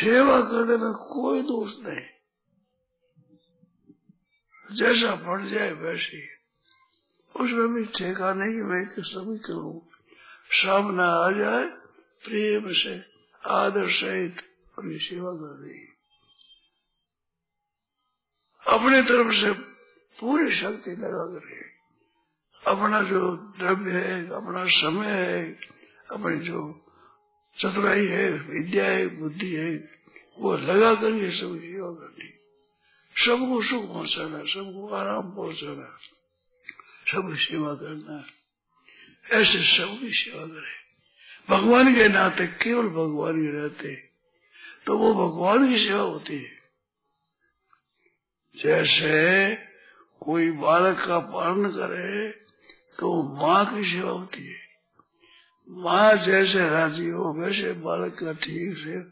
सेवा 0.00 0.40
करने 0.40 0.76
में 0.76 0.92
कोई 0.92 1.42
दोष 1.42 1.72
नहीं। 1.78 2.06
जैसा 4.76 5.14
बढ़ 5.14 5.48
जाए 5.48 5.72
वैसे 5.72 6.26
उसमें 7.36 7.74
भी 7.74 7.84
ठेका 7.84 8.34
नहीं 8.34 8.54
कि 8.54 8.62
मैं 8.62 8.84
सभी 8.84 9.38
करूँ। 9.38 9.80
सामने 10.52 11.02
आ 11.02 11.30
जाए, 11.38 11.64
प्रेम 12.24 12.72
से, 12.72 13.04
आदर 13.50 13.90
सहित। 13.90 14.49
अपनी 14.80 14.98
सेवा 14.98 15.32
कर 15.32 15.54
रही 15.62 15.80
अपने 18.66 19.02
तरफ़ 19.02 19.34
से 19.36 19.52
पूरी 20.20 20.52
शक्ति 20.52 20.90
लगा 20.90 21.24
कर 21.38 21.70
अपना 22.66 23.02
जो 23.02 23.36
द्रव्य 23.58 23.92
है, 23.92 24.26
अपना 24.26 24.64
समय 24.64 25.06
है, 25.06 25.52
अपनी 26.10 26.36
जो 26.36 26.80
चतुराई 27.60 28.06
है, 28.06 28.30
विद्या 28.30 28.84
है, 28.84 29.06
बुद्धि 29.06 29.54
है, 29.54 29.70
वो 30.38 30.56
लगा 30.56 30.94
कर 30.94 31.12
ये 31.12 31.30
सब 31.30 31.56
सेवा 31.60 31.90
करनी 31.90 32.28
सबको 33.24 33.62
सुख 33.62 33.88
पहुंचाना 33.88 34.38
सबको 34.38 34.94
आराम 34.94 35.30
पहुंचाना 35.30 35.88
सब 37.12 37.36
सेवा 37.38 37.74
करना 37.74 38.24
ऐसे 39.40 39.58
सबकी 39.76 40.12
सेवा 40.12 40.46
करे। 40.46 40.78
भगवान 41.50 41.94
के 41.94 42.08
नाते 42.08 42.46
केवल 42.46 42.88
भगवान 42.88 43.42
के 43.42 43.50
रहते 43.60 44.09
तो 44.86 44.98
वो 44.98 45.14
भगवान 45.14 45.68
की 45.68 45.78
सेवा 45.84 46.02
होती 46.02 46.34
है। 46.34 46.60
जैसे 48.56 49.54
कोई 50.20 50.50
बालक 50.50 51.04
का 51.06 51.18
पालन 51.18 51.68
करे 51.68 52.28
तो 52.98 53.36
माँ 53.36 53.64
की 53.66 53.90
सेवा 53.90 54.10
होती 54.10 54.46
है। 54.46 54.70
माँ 55.70 56.26
जैसे 56.26 56.68
राज़ी 56.68 57.08
हो, 57.08 57.32
वैसे 57.32 57.72
बालक 57.72 58.14
का 58.14 58.32
ठीक 58.32 58.78
से 58.78 59.02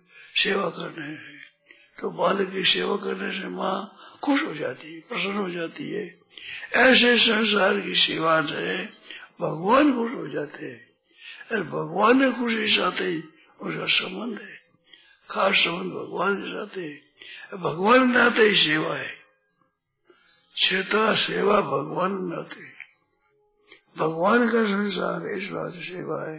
सेवा 0.43 0.69
करने 0.69 1.07
है। 1.07 1.39
तो 2.01 2.11
बालक 2.11 2.51
की 2.51 2.65
सेवा 2.65 2.97
करने 2.97 3.41
से 3.41 3.49
माँ 3.49 3.97
खुश 4.25 4.43
हो 4.43 4.55
जाती 4.55 4.95
है, 4.95 5.01
प्रसन्न 5.01 5.37
हो 5.37 5.51
जाती 5.51 5.91
है। 5.91 6.15
ऐसे 6.73 7.19
संसार 7.19 7.81
की 7.81 7.95
सेवा 7.95 8.43
से 8.43 8.85
भगवान 9.41 9.93
खुश 9.93 10.13
हो 10.13 10.29
जाते 10.29 10.67
हैं। 10.67 10.81
भगवान 11.71 12.25
ने 12.25 12.33
खुशी 12.33 12.69
साथ 12.77 12.93
ही 12.93 13.19
उसका 13.61 13.87
संबंध 13.87 14.39
है। 14.39 14.58
खास 15.31 15.55
संबंध 15.55 15.93
भगवान 15.93 16.37
के 16.37 16.49
साथ 16.49 16.79
है। 16.79 17.09
भगवान 17.59 18.11
नाते 18.11 18.43
ही 18.43 18.65
सेवा 18.65 18.95
है 18.95 19.09
क्षेत्र 20.55 21.17
सेवा 21.17 21.61
भगवान 21.61 22.13
नाते 22.13 22.79
भगवान 23.99 24.47
का 24.47 24.65
संसार 24.65 25.27
है 25.27 25.45
इस 25.45 25.51
बात 25.53 25.73
सेवा 25.73 26.33
है 26.33 26.39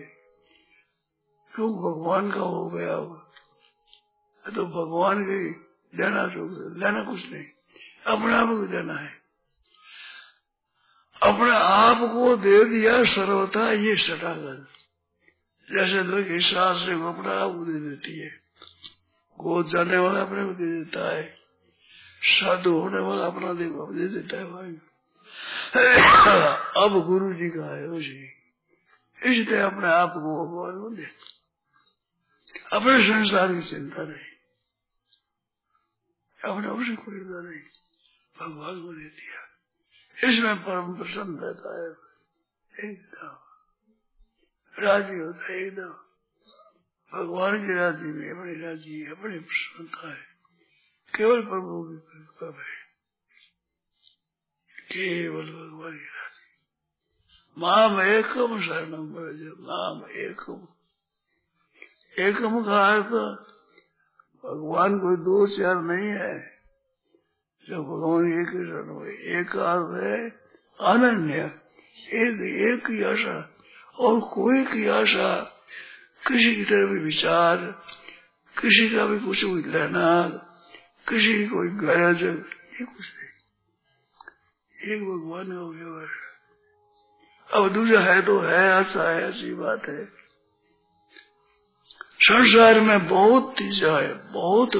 क्यों 1.55 1.69
भगवान 1.69 2.31
का 2.31 2.39
हो 2.39 2.69
गया 2.69 2.97
वो? 2.97 3.15
तो 4.55 4.65
भगवान 4.65 5.23
के 5.23 5.49
देना 5.97 6.27
तो 6.27 6.79
लेना 6.79 7.03
कुछ 7.03 7.31
नहीं। 7.31 7.45
अपने 8.07 8.35
आप 8.35 8.47
को 8.47 8.67
देना 8.67 8.93
है। 8.93 9.09
अपने 11.23 11.55
आप 11.55 11.97
को 11.97 12.35
दे 12.35 12.65
दिया 12.65 13.03
सर्वथा 13.03 13.71
ये 13.71 13.95
सटाकर 13.95 14.67
जैसे 15.71 16.03
लोग 16.03 16.41
सांस 16.41 16.85
से 16.85 16.91
अपने 16.91 17.33
आप 17.33 17.51
दे 17.51 17.89
देती 17.89 18.19
है। 18.19 18.48
गोद 19.39 19.67
जाने 19.67 19.97
वाला 19.97 20.21
अपने 20.21 20.45
को 20.45 20.53
दे 20.53 20.65
देता 20.65 21.15
है। 21.15 21.37
साधु 22.21 22.79
होने 22.79 22.99
वाला 22.99 23.25
अपना 23.25 23.53
देखो 23.53 23.93
दे 23.93 24.07
देता 24.07 24.37
है 24.37 24.43
भाई। 24.43 24.77
अब 26.83 27.05
गुरु 27.07 27.33
जी 27.33 27.49
का 27.49 27.75
है 27.75 27.83
उसी 27.83 28.25
इसलिए 29.25 29.61
अपने 29.61 29.87
आप 29.87 30.09
को 30.09 30.47
भगवान 30.47 30.71
को 30.71 30.95
दे। 30.95 31.05
अपने 32.73 33.03
संसार 33.03 33.47
की 33.47 33.69
चिंता 33.69 34.03
नहीं। 34.03 34.29
अपने 36.51 36.67
उसे 36.67 36.95
कोई 36.95 37.15
नहीं। 37.15 37.61
भगवान 38.39 38.81
को 38.81 38.93
दे 38.93 39.03
दिया। 39.03 39.49
इसमें 40.29 40.55
परम 40.55 40.97
प्रसन्न 40.97 41.39
रहता 41.43 41.83
है। 41.83 41.89
एकदम। 42.89 43.35
राज़ी 44.83 45.19
होता 45.19 45.45
है 45.45 45.59
एकदम। 45.59 46.08
भगवान 47.13 47.67
की 47.67 47.75
राज़ी 47.75 48.05
में 48.05 48.39
बड़ी 48.39 48.61
राज़ी 48.61 49.13
बड़ी 49.13 49.39
प्रसन्नता 49.39 50.09
है। 50.09 50.19
केवल 51.17 51.41
प्रभु 51.41 51.83
की 51.83 51.97
कृपा 51.97 52.61
है। 52.61 52.75
केवल 54.79 55.45
भगवान 55.45 55.97
की 55.97 56.05
राज़ी 56.05 56.39
माम 57.57 58.01
एकम 58.01 58.61
शरणम 58.61 59.13
ब्रज 59.13 59.53
माम 59.59 60.11
एकम। 60.11 60.67
एकम 62.23 62.63
का 62.63 62.95
अर्थ 62.95 63.05
भगवान 64.45 64.99
कोई 64.99 65.15
दो 65.15 65.47
चार 65.47 65.75
नहीं 65.75 66.07
है। 66.07 66.39
जो 67.69 67.83
भगवान 67.83 68.41
एक 68.41 68.47
ही 68.47 68.65
शरण 68.65 68.89
हुए 68.89 69.11
एक 69.11 69.55
अर्थ 69.55 70.03
है, 70.03 70.29
अनन्य। 70.87 71.59
एक 72.13 72.55
एक 72.61 72.87
की 72.87 73.03
आशा, 73.03 73.57
और 73.95 74.19
कोई 74.19 74.63
की 74.65 74.87
आशा 74.87 75.55
किसी 76.27 76.55
की 76.55 76.65
तरह 76.65 76.85
भी 76.85 76.99
विचार, 76.99 77.57
किसी 78.55 78.89
का 78.89 79.05
भी 79.05 79.19
कुछ 79.19 79.43
भी 79.43 79.61
लेना 79.71 80.45
किसी 81.09 81.33
की 81.37 81.45
कोई 81.45 81.67
गरज, 81.67 82.21
ये 82.23 82.85
कुछ 82.85 83.05
नहीं। 83.15 83.31
एक 84.93 85.01
भगवान 85.01 85.51
हो 85.51 85.69
गया 85.69 85.89
अब 87.49 87.73
दूसरा 87.73 88.01
है 88.01 88.21
तो 88.21 88.39
है 88.39 88.63
ऐसा 88.81 89.09
है 89.09 89.29
ऐसी 89.29 89.53
बात 89.53 89.85
है। 89.89 90.05
संसार 92.21 92.79
में 92.79 93.07
बहुत 93.07 93.53
चीज़ें 93.53 93.91
है, 93.91 94.33
बहुत 94.33 94.71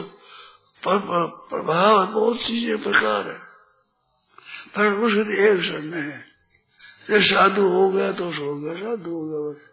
प्रभाव 0.86 2.06
है, 2.06 2.12
बहुत 2.14 2.38
चीज़ें 2.38 2.84
प्रकार 2.84 3.28
है। 3.28 3.40
पर 4.76 4.94
उसके 5.06 5.34
एक 5.44 5.62
शरण 5.64 5.94
है। 5.94 6.20
ये 7.10 7.22
साधु 7.22 7.68
हो 7.68 7.90
गया 7.90 8.12
तो 8.12 8.32
सो 8.32 8.56
गया, 8.56 8.74
साधु 8.76 9.12
हो 9.12 9.54
गया 9.54 9.69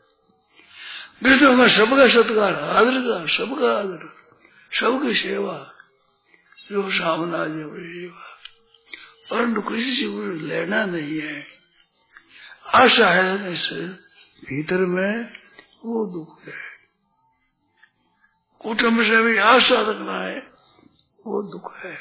विष्णु 1.22 1.52
में 1.52 1.68
सबका 1.68 2.09
सत्कार 2.09 2.55
आदर 2.55 2.90
का 2.90 3.26
सबका 3.26 3.79
आदर 3.79 4.12
सबकी 4.81 5.14
सेवा, 5.14 5.70
जो 6.72 6.92
सामना 6.92 7.46
जो 7.46 7.76
सेवा। 7.76 8.38
परंतु 9.31 9.61
किसी 9.61 9.96
से 9.96 10.07
कुछ 10.07 10.42
लेना 10.42 10.87
नहीं 10.87 11.20
है। 11.20 11.44
आशा 12.74 13.11
है 13.11 13.57
से 13.57 13.87
भीतर 14.40 14.76
में 14.76 15.24
वो 15.85 16.18
दुख 16.18 16.42
है। 16.42 16.55
कुटुंब 18.61 19.02
से 19.02 19.22
भी 19.22 19.37
आशा 19.38 19.81
रखना 19.81 20.20
है, 20.20 20.38
वो 21.26 21.52
दुख 21.52 21.76
है। 21.76 21.98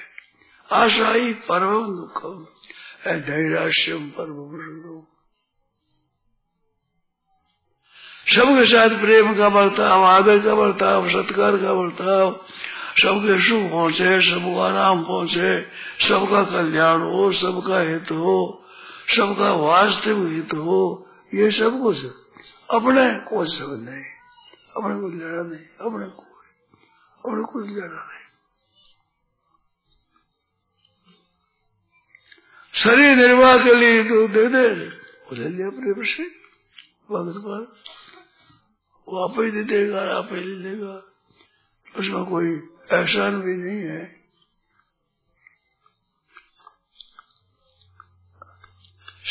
आशा 0.72 1.12
ही 1.12 1.34
परम 1.34 1.88
दुखम 1.88 2.46
धैर्यम 3.08 4.10
परम 4.10 5.15
सबके 8.36 8.66
साथ 8.68 9.00
प्रेम 9.02 9.34
का 9.38 9.50
बर्ताव 9.50 10.04
आदर 10.06 10.40
का 10.46 10.56
बर्ताव 10.56 11.10
सत्कार 11.10 11.58
का 11.58 11.74
बर्ताव 11.74 12.32
सबके 12.96 13.38
सुख 13.44 13.64
पहुँचे, 13.72 14.10
सबको 14.22 14.60
आराम 14.62 15.04
पहुँचे, 15.04 15.50
सबका 16.02 16.44
कल्याण 16.52 17.02
हो, 17.04 17.32
सबका 17.34 17.80
हित 17.82 18.12
हो, 18.12 18.36
सबका 19.16 19.52
वास्तविक 19.62 20.32
हित 20.34 20.54
हो, 20.56 20.82
ये 21.34 21.50
सब 21.52 21.82
कुछ 21.82 21.98
अपने 22.72 23.06
कोई 23.30 23.48
सब 23.48 23.72
नहीं, 23.82 24.06
अपने 24.76 24.94
कुछ 25.02 25.14
लेना 25.14 25.42
नहीं, 25.44 25.66
अपने 25.86 26.06
को 26.08 26.22
अपने 27.26 27.44
कुछ 27.54 27.66
लेना 27.68 28.02
नहीं। 28.02 28.24
शरीर 32.74 33.16
निर्वाह 33.18 33.58
के 33.64 33.74
लिए 33.76 34.04
तो 34.04 34.28
दे 34.28 34.48
दे 34.50 34.64
प्रेम 35.80 36.04
से 36.06 36.24
भगत 37.12 37.38
पास। 37.46 37.68
वो 39.08 39.16
आप 39.24 39.36
ही 39.40 39.50
दे 39.52 39.64
देगा 39.64 40.02
आप 40.18 40.30
ही 40.32 40.40
ले 40.40 40.56
लेगा 40.66 40.94
उसमें 42.00 42.26
कोई 42.26 42.50
एहसान 42.94 43.34
भी 43.42 43.56
नहीं 43.56 43.84
है। 43.90 44.04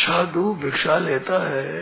साधु 0.00 0.44
भिक्षा 0.62 0.98
लेता 0.98 1.38
है। 1.48 1.72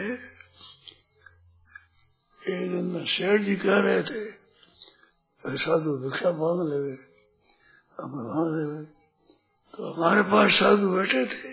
एक 2.53 2.65
दिन 2.71 3.05
शेर 3.07 3.37
जी 3.43 3.55
कह 3.57 3.79
रहे 3.85 4.03
थे 4.03 4.23
साधु, 5.59 5.91
भिक्षा 6.03 6.31
मांग 6.41 6.61
ले 6.69 6.81
हम 7.95 8.11
मांग 8.27 8.51
ले 8.57 8.65
तो 9.73 9.79
हमारे 9.93 10.23
पास 10.33 10.49
साधु 10.61 10.87
बैठे 10.91 11.23
थे। 11.33 11.51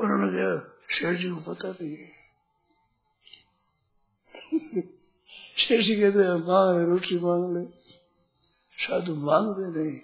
उन्होंने 0.00 0.28
कहा 0.34 0.52
शेर 0.96 1.14
जी 1.14 1.28
को 1.30 1.40
पता 1.48 1.68
नहीं 1.70 1.96
है। 1.96 2.08
जी 5.64 5.94
कहते 6.00 6.22
मांग 6.44 6.68
ले 6.76 6.82
रोटी 6.90 7.16
मांग 7.24 7.44
ले 7.54 7.62
साधु 8.78 9.14
मांगते 9.26 9.66
नहीं 9.74 9.96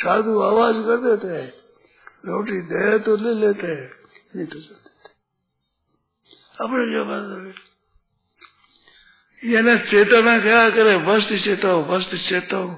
साधु 0.00 0.32
आवाज़ 0.40 0.78
कर 0.86 0.98
देते 1.04 1.28
हैं 1.30 1.48
रोटी 2.26 2.56
दे 2.68 2.98
तो 3.04 3.16
ले 3.16 3.32
लेते 3.40 3.66
हैं 3.68 3.88
नहीं 4.34 4.46
तो 4.46 4.58
चलते 4.60 4.90
अपने 6.60 6.84
जमाने 6.92 7.36
में 7.40 7.54
ये 9.42 9.60
न 9.62 9.76
चेतना 9.88 10.38
क्या 10.40 10.60
करे 10.76 10.94
वस्तु 11.04 11.36
चेताओ 11.44 11.78
वस्तु 11.88 12.16
चेताओ 12.28 12.68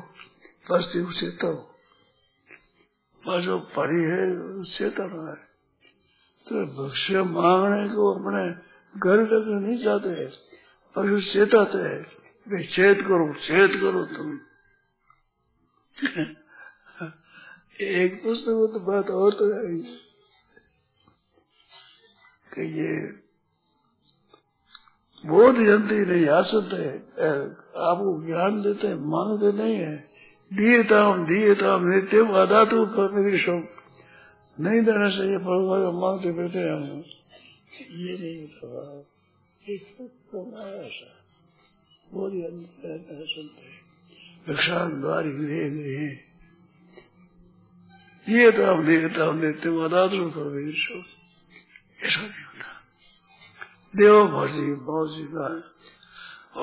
वस्तु 0.70 1.04
चेताओ 1.20 1.58
बस 3.22 3.42
जो 3.44 3.56
पड़ी 3.74 4.02
है 4.02 4.22
चेतना 4.66 5.24
है 5.24 5.34
तो 6.46 6.62
भक्ष्य 6.76 7.22
मांगने 7.28 7.82
को 7.90 8.06
अपने 8.12 8.42
घर 9.00 9.24
तक 9.26 9.44
नहीं 9.56 9.76
जाते 9.78 10.14
और 10.96 11.08
जो 11.10 11.20
चेताते 11.20 11.78
है। 11.78 11.98
वे 12.48 12.62
चेत 12.64 13.00
करो 13.00 13.26
चेत 13.46 13.72
करो 13.80 14.02
तुम। 14.06 14.28
एक 17.80 18.22
पुस्तक 18.24 18.48
में 18.48 18.68
तो 18.72 18.80
बात 18.80 19.10
और 19.10 19.32
तो 19.32 19.44
है 19.52 19.60
कि 22.52 22.64
ये 22.78 22.92
बोध 25.24 25.54
जंत्री 25.56 25.98
नहीं, 25.98 26.26
आसत 26.28 26.68
है। 26.72 26.92
आपको 27.88 28.08
ज्ञान 28.26 28.62
देते 28.62 28.86
हैं 28.86 28.98
मांगते 29.06 29.50
नहीं 29.58 29.76
है। 29.76 29.96
दिएताम 30.52 31.24
दिएताम 31.24 31.80
नित्यम 31.84 32.28
अदातु 32.34 32.84
परमेश्वर 32.86 33.60
नहीं 34.60 34.80
देना 34.82 35.08
चाहिए 35.10 35.38
भगवान 35.38 35.82
मांगते 36.00 36.30
बैठे 36.38 36.62
हम 36.68 37.02
ये 38.00 38.12
नहीं 38.18 38.36
ऐसा 38.44 38.72
गृह 45.26 45.68
ये 48.28 48.50
तो 48.56 48.64
हम 48.66 48.84
देखता 48.86 49.24
हम 49.24 49.40
देखते 49.40 49.70
मदादुर 49.70 50.28
कर 50.34 50.48
ऐसा 52.06 52.20
नहीं 52.20 52.42
होता 52.42 52.70
देव 53.96 54.18
भौजी 54.34 54.66
भौजी 54.88 55.24
का 55.30 55.46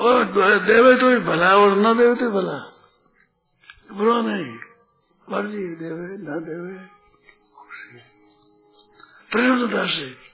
और 0.00 0.24
देवे 0.66 0.94
तो 1.00 1.08
भला 1.26 1.50
और 1.56 1.76
न 1.78 1.96
देवे 1.98 2.14
तो 2.14 2.30
भला 2.36 2.56
बुरा 3.96 4.20
नहीं 4.28 4.54
मर्ज़ी 5.32 5.68
देवे 5.80 6.08
न 6.28 6.40
देवे 6.48 6.74
प्रसन्नता 9.32 9.84
से 9.88 10.29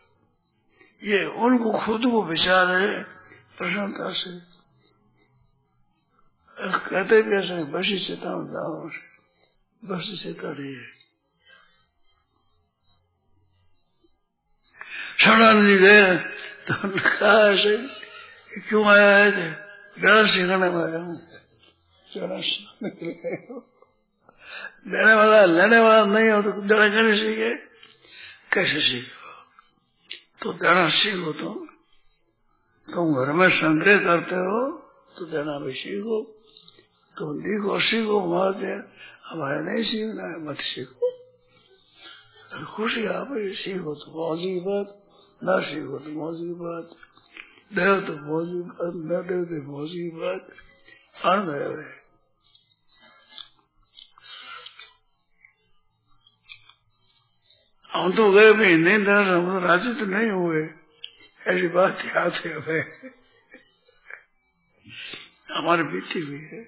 ये 1.07 1.25
उनको 1.25 1.73
खुद 1.79 2.01
को 2.01 2.23
विचार 2.25 2.67
है 2.77 3.03
प्रसन्नता 3.59 4.07
से। 4.13 4.31
कहते 6.91 7.23
कैसे 7.23 7.57
बसी 7.73 7.99
चेताओं 8.07 8.43
दाओ 8.47 8.89
बस 9.85 10.07
चेता 10.23 10.51
रही 10.59 10.75
है। 10.75 10.97
जी 15.67 15.77
गए। 15.79 16.17
तो 16.67 16.75
कहा 16.89 17.35
ऐसे 17.51 17.77
क्यों 18.69 18.85
आया 18.87 19.17
है 19.17 19.31
गणेश 20.03 20.31
सीखने 20.31 20.57
में 20.57 20.69
आया 20.69 20.99
हूँ 20.99 21.17
देने 24.89 25.15
वाला, 25.15 25.45
लेने 25.47 25.79
वाला 25.79 26.05
नहीं 26.05 26.31
हो 26.31 26.43
तो 26.43 26.51
देना 26.63 26.89
कैसे 26.89 27.15
सीखे 27.19 27.51
कैसे 28.53 28.81
सीखो? 28.81 29.16
तो 30.47 30.53
देना 30.53 30.89
सीखो 30.89 31.33
तुम 31.33 31.55
तुम 32.95 33.25
घर 33.25 33.33
में 33.33 33.49
संग्रह 33.49 33.99
करते 33.99 34.35
हो 34.35 34.79
तो 35.19 35.25
देना 35.25 35.59
भी 35.59 35.73
सीखो। 35.73 36.23
तुम 37.19 37.39
लिखो, 37.39 37.81
सीखो 37.81 38.21
हमारे 38.21 38.75
हमारे 39.27 39.63
नहीं 39.63 39.85
सीखना 39.85 40.23
है 40.23 40.49
मत 40.49 40.57
सीखो। 40.57 41.11
खुशी 42.77 43.07
आप 43.07 43.29
सीखो 43.33 43.95
तो 43.95 44.19
मौजी 44.19 44.61
बात, 44.61 44.87
न 45.45 45.65
सीखो 45.65 45.99
तो 45.99 46.11
मौजी 46.11 46.55
बात। 46.55 46.85
देव 47.75 48.01
तो 48.01 48.13
मौजी 48.13 48.63
बात, 48.63 48.93
न 48.95 49.29
देव 49.29 49.45
तो 49.45 49.79
मौजी 49.79 50.11
बात। 50.11 50.47
है। 51.25 52.06
हम 57.97 58.13
तो 58.13 58.33
गए 58.33 58.53
भी 58.53 58.77
नहीं 58.77 59.05
दर 59.05 59.23
हम 59.23 59.61
तो 59.61 59.67
राज़ी 59.67 59.95
तो 59.95 60.07
नहीं 60.07 60.31
हुए। 60.31 60.63
ऐसी 61.47 61.69
बात 61.69 61.99
याद 62.05 62.33
है 62.33 62.53
हमें। 62.53 63.11
हमारे 65.57 65.83
बीती 65.83 66.21
हुई 66.21 66.41
है। 66.41 66.65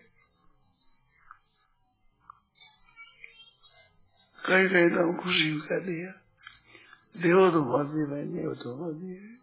कहीं 4.47 4.69
कहीं 4.69 4.89
तो 4.89 5.05
हम 5.05 5.17
खुशी 5.17 5.61
कह 5.61 5.79
दिया 5.79 6.11
देव 7.23 7.51
तो 7.51 7.79
मर्ज़ी 7.79 8.17
में 8.17 8.35
देव 8.35 8.55
तो 8.55 8.87
मर्ज़ी 8.87 9.15
है। 9.15 9.39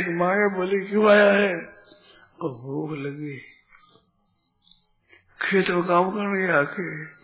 एक 0.00 0.06
माया 0.08 0.48
बोली, 0.48 0.84
क्यों 0.84 1.06
आया 1.10 1.32
है? 1.32 1.54
और 2.42 2.50
भूख 2.50 2.98
लगी। 2.98 3.38
खेत 5.42 5.70
में 5.70 5.82
काम 5.82 6.10
करने 6.10 6.52
आके 6.52 7.15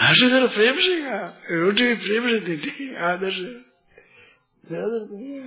हँसी 0.01 0.29
जरा 0.29 0.45
प्रेम 0.45 0.73
से 0.73 1.01
कहा 1.01 1.41
रोटी 1.51 1.83
भी 1.83 1.95
प्रेम 1.95 2.27
से 2.29 2.39
देती 2.39 2.95
आदर 2.95 3.31
से। 3.31 3.77
नहीं 4.71 5.39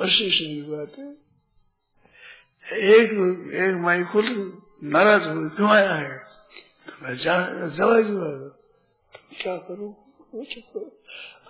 वशिष्ठ 0.00 0.38
की 0.38 0.62
बात 0.62 0.92
है। 0.98 1.10
एक 2.78 3.10
एक 3.54 3.82
माई 3.84 4.02
खुद 4.02 4.24
नाराज़ 4.84 5.22
हो 5.22 5.56
क्यों 5.56 5.70
आया 5.70 5.94
है। 5.94 6.18
तो 6.86 6.92
मैं 7.02 7.16
क्यों 7.18 8.50
क्या 9.42 9.56
करूँ? 9.56 9.94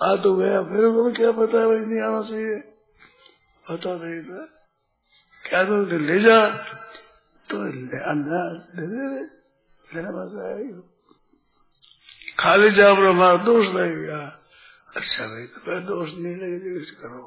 आ 0.03 0.17
तो 0.23 0.35
गया, 0.35 0.63
फिर 0.63 1.15
क्या 1.17 1.31
पता 1.33 1.59
है 1.59 1.89
नहीं 1.89 2.01
आना 2.01 2.23
चाहिए। 2.31 2.76
पता 3.69 3.93
नहीं 4.03 4.21
था। 4.21 4.43
क्या 5.49 5.63
तो 5.65 5.77
ले 5.99 6.19
जा 6.19 6.39
तो 7.49 7.57
खाली 12.39 12.71
जा 12.71 12.91
हमारा 12.91 13.37
दोष 13.37 13.67
लगेगा 13.67 14.19
अच्छा 14.97 15.27
भाई 15.27 15.47
तो 15.47 15.61
फिर 15.65 15.81
दोष 15.81 16.09
नहीं 16.09 16.37
लगेगा 16.37 16.93
करो। 17.03 17.23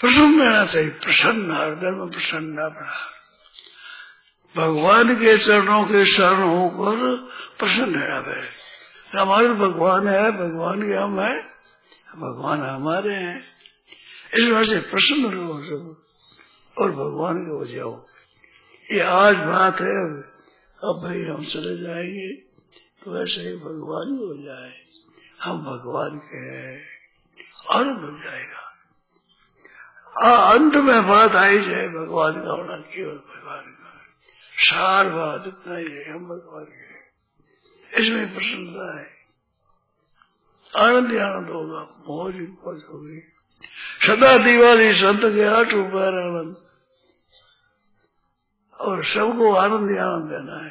प्रसन्न 0.00 0.42
रहना 0.42 0.64
चाहिए, 0.66 0.90
प्रसन्न 0.90 1.50
हृदय 1.52 1.90
में 1.90 2.08
प्रसन्न 2.10 2.56
अपना। 2.58 2.92
भगवान 4.56 5.14
के 5.16 5.38
चरणों 5.38 5.84
के 5.84 6.04
शरण 6.14 6.42
होकर 6.42 6.96
प्रसन्न 7.58 7.94
रहना 7.94 8.20
पड़े 8.20 8.48
हमारे 9.20 9.48
भगवान 9.48 10.08
है, 10.08 10.30
भगवान 10.30 10.82
के 10.82 10.94
हम 10.94 11.20
है, 11.20 11.36
भगवान 12.16 12.60
हमारे 12.60 13.14
हैं। 13.14 13.57
इस 14.28 14.44
वजह 14.44 14.64
से 14.64 14.78
प्रसन्न 14.80 15.26
रहो 15.26 15.54
सब 15.62 16.82
और 16.82 16.90
भगवान 16.92 17.36
के 17.44 17.50
हो 17.50 17.64
जाओ। 17.66 17.92
ये 18.92 19.00
आज 19.00 19.36
बात 19.36 19.80
है, 19.80 20.00
अब 20.80 21.00
भाई 21.04 21.22
हम 21.24 21.44
चले 21.44 21.74
जाएँगे 21.82 22.28
तो 23.00 23.22
ऐसे 23.22 23.40
ही 23.40 23.54
भगवान 23.56 24.06
ही 24.08 24.26
हो 24.26 24.34
जाए। 24.44 24.74
हम 25.42 25.58
भगवान 25.58 26.18
के 26.18 26.36
हैं 26.36 26.74
आनंद 27.70 28.00
हो 28.00 28.10
जाएगा। 28.18 28.64
अंत 30.50 30.74
में 30.74 31.08
बात 31.08 31.32
आई 31.32 31.58
जाए 31.58 31.88
भगवान 31.88 32.32
का 32.32 32.50
होना 32.50 32.76
केवल 32.76 33.16
भगवान 33.16 33.64
का। 33.80 33.90
सार 34.64 35.08
बात 35.08 35.44
इतना 35.46 35.76
ही 35.76 35.84
है 35.84 36.12
हम 36.12 36.24
भगवान 36.24 36.64
के 36.64 38.02
इसमें 38.02 38.34
प्रसन्नता 38.34 38.86
है। 38.98 39.08
आनंद 40.84 41.20
आनंद 41.20 41.48
होगा 41.48 41.80
मौज 42.08 42.34
मौज 42.34 42.82
होगी। 42.88 43.20
सदा 43.98 44.32
दिवाली 44.38 44.90
संत 44.94 45.22
के 45.34 45.44
आठ 45.50 45.72
ऊपर 45.74 46.16
आनंद 46.18 46.52
और 48.80 49.04
सबको 49.04 49.46
आनंद 49.56 49.90
ही 49.90 49.96
आनंद 49.98 50.30
देना 50.32 50.58
है। 50.58 50.70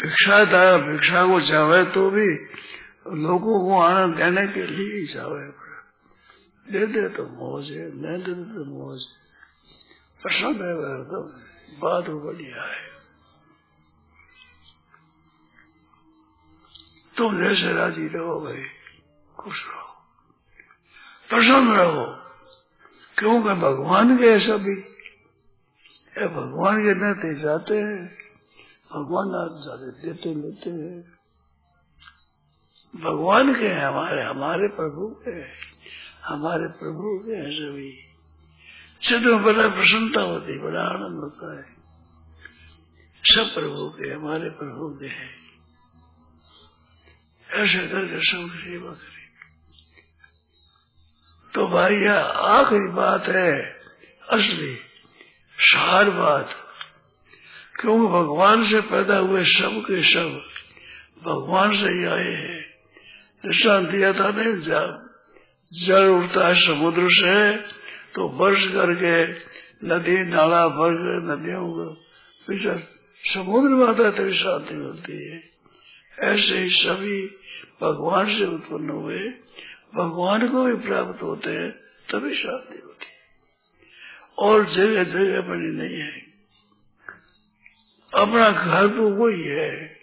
भिक्षा 0.00 0.38
था 0.44 0.64
भिक्षा 0.86 1.20
को 1.26 1.40
चाहे 1.48 1.82
तो 1.94 2.02
भी 2.10 2.28
लोगों 3.22 3.56
को 3.66 3.78
आनंद 3.82 4.16
देने 4.16 4.46
के 4.48 4.66
लिए 4.66 4.90
ही 4.94 5.06
चाहे। 5.14 5.46
दे 6.72 6.82
दे 6.86 7.02
तो 7.16 7.22
मौज 7.36 7.70
है 7.70 7.86
नहीं 7.94 8.18
दे 8.24 8.32
दे 8.32 8.44
तो 8.54 8.62
मौज 8.72 9.00
प्रसन्न 10.22 10.58
है 10.62 10.74
वह 10.74 10.94
तो 11.10 11.18
बात 11.80 12.06
बढ़िया 12.24 12.62
है। 12.64 12.84
तुम 17.16 17.30
जैसे 17.38 17.72
राज़ी 17.74 18.06
रहो 18.08 18.34
भाई, 18.40 18.64
खुश 19.38 19.58
रहो। 19.66 19.85
प्रसन्न 21.30 21.74
रहो। 21.74 22.04
क्योंकि 23.18 23.48
भगवान 23.48 24.16
के 24.16 24.40
सभी 24.40 24.96
भगवान 26.26 26.76
के 26.76 26.94
नते 26.94 27.40
जाते 27.40 27.74
हैं, 27.74 28.06
भगवान 28.92 29.28
जाते, 29.64 30.06
देते 30.06 30.34
लेते 30.34 30.70
हैं। 30.70 31.02
भगवान 33.00 33.54
के 33.54 33.66
हैं 33.66 33.84
हमारे 33.84 34.22
हमारे 34.22 34.68
प्रभु 34.68 35.22
के, 35.28 35.42
हमारे 36.24 36.66
प्रभु 36.68 37.22
के 37.26 37.32
हैं 37.32 37.50
सभी 37.50 37.92
चित्र 39.08 39.30
में 39.30 39.42
बड़ा 39.42 39.68
प्रसन्नता 39.68 40.20
होती, 40.20 40.58
बड़ा 40.58 40.80
आनंद 40.80 41.18
होता 41.18 41.56
है। 41.56 41.62
सब 43.04 43.54
प्रभु 43.54 43.88
के, 43.88 44.08
हमारे 44.08 44.50
प्रभु 44.50 44.98
के 44.98 45.06
हैं। 45.06 45.30
ऐसे 47.54 47.88
करके 47.88 48.16
सब 48.16 48.50
सेवा 48.50 48.92
करें 48.92 49.15
तो 51.56 51.66
भाई, 51.66 51.94
यह 51.94 52.14
आखिरी 52.28 52.92
बात 52.92 53.26
है, 53.26 53.62
असली 54.32 54.78
सार 55.58 56.10
बात। 56.10 56.56
क्योंकि 57.80 58.06
भगवान 58.06 58.70
से 58.70 58.80
पैदा 58.80 59.16
हुए 59.16 59.44
सब 59.44 59.82
के 59.90 60.14
सब 60.14 60.40
भगवान 61.24 61.72
से 61.72 61.88
ही 61.88 62.04
आए 62.04 62.32
हैं। 62.32 62.64
दृष्टान 63.46 63.86
दिया 63.86 64.12
था 64.12 64.30
नहीं 64.30 64.60
जब 64.60 65.08
जल 65.86 66.04
उठता 66.04 66.48
है, 66.48 66.66
समुद्र 66.66 67.08
से 67.10 67.56
तो 68.14 68.28
वर्ष 68.28 68.64
करके 68.64 69.32
नदी, 69.88 70.30
नाला 70.30 70.68
भर 70.68 70.90
नदियों 71.22 71.64
को 71.64 71.94
समुद्र 73.34 73.68
में 73.68 73.86
आता 73.86 74.02
है 74.02 74.10
तभी 74.10 74.38
शांति 74.38 74.74
होती 74.74 75.30
है। 75.30 75.40
ऐसे 76.20 76.58
ही 76.58 76.70
सभी 76.70 77.26
भगवान 77.82 78.34
से 78.34 78.44
उत्पन्न 78.44 78.90
हुए 78.90 79.30
भगवान 79.96 80.48
को 80.48 80.64
भी 80.64 80.74
प्राप्त 80.74 81.22
होते 81.22 81.50
हैं, 81.50 81.72
तभी 82.12 82.34
शांति 82.34 82.82
होती 82.84 83.06
है। 83.06 83.16
और 84.38 84.64
जगह 84.64 85.04
जगह 85.04 85.40
बनी 85.40 85.72
नहीं 85.72 86.00
है। 86.00 86.20
अपना 88.14 88.50
घर 88.50 88.88
तो 88.88 89.08
वही 89.08 89.42
है। 89.42 89.96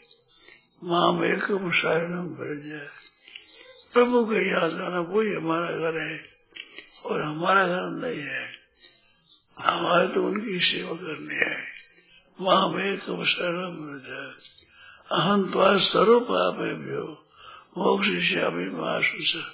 माम 0.84 1.24
एकम 1.24 1.72
शरणम 1.72 2.22
भर 2.22 2.70
जाए। 2.70 2.88
प्रभु 3.94 4.26
के 4.26 4.50
याद 4.50 4.74
आना 4.74 5.00
वही 5.00 5.34
हमारा 5.34 5.72
घर 5.72 6.02
है 6.02 6.28
और 7.06 7.24
हमारा 7.24 7.68
घर 7.68 8.08
नहीं 8.08 8.22
है। 8.22 8.50
हमारे 9.60 10.08
तो 10.08 10.24
उनकी 10.24 10.60
सेवा 10.60 10.96
करनी 10.96 11.36
है। 11.36 11.64
वहाँ 12.42 12.70
में 12.70 12.98
कम 12.98 13.26
शरण 13.26 13.64
अहम 15.20 15.52
द्वार 15.52 15.80
स्वरूप 15.80 16.24
आप 16.24 16.58
मोक्ष 17.78 18.32
श्यामी 18.32 18.66
महाशुष 18.70 19.53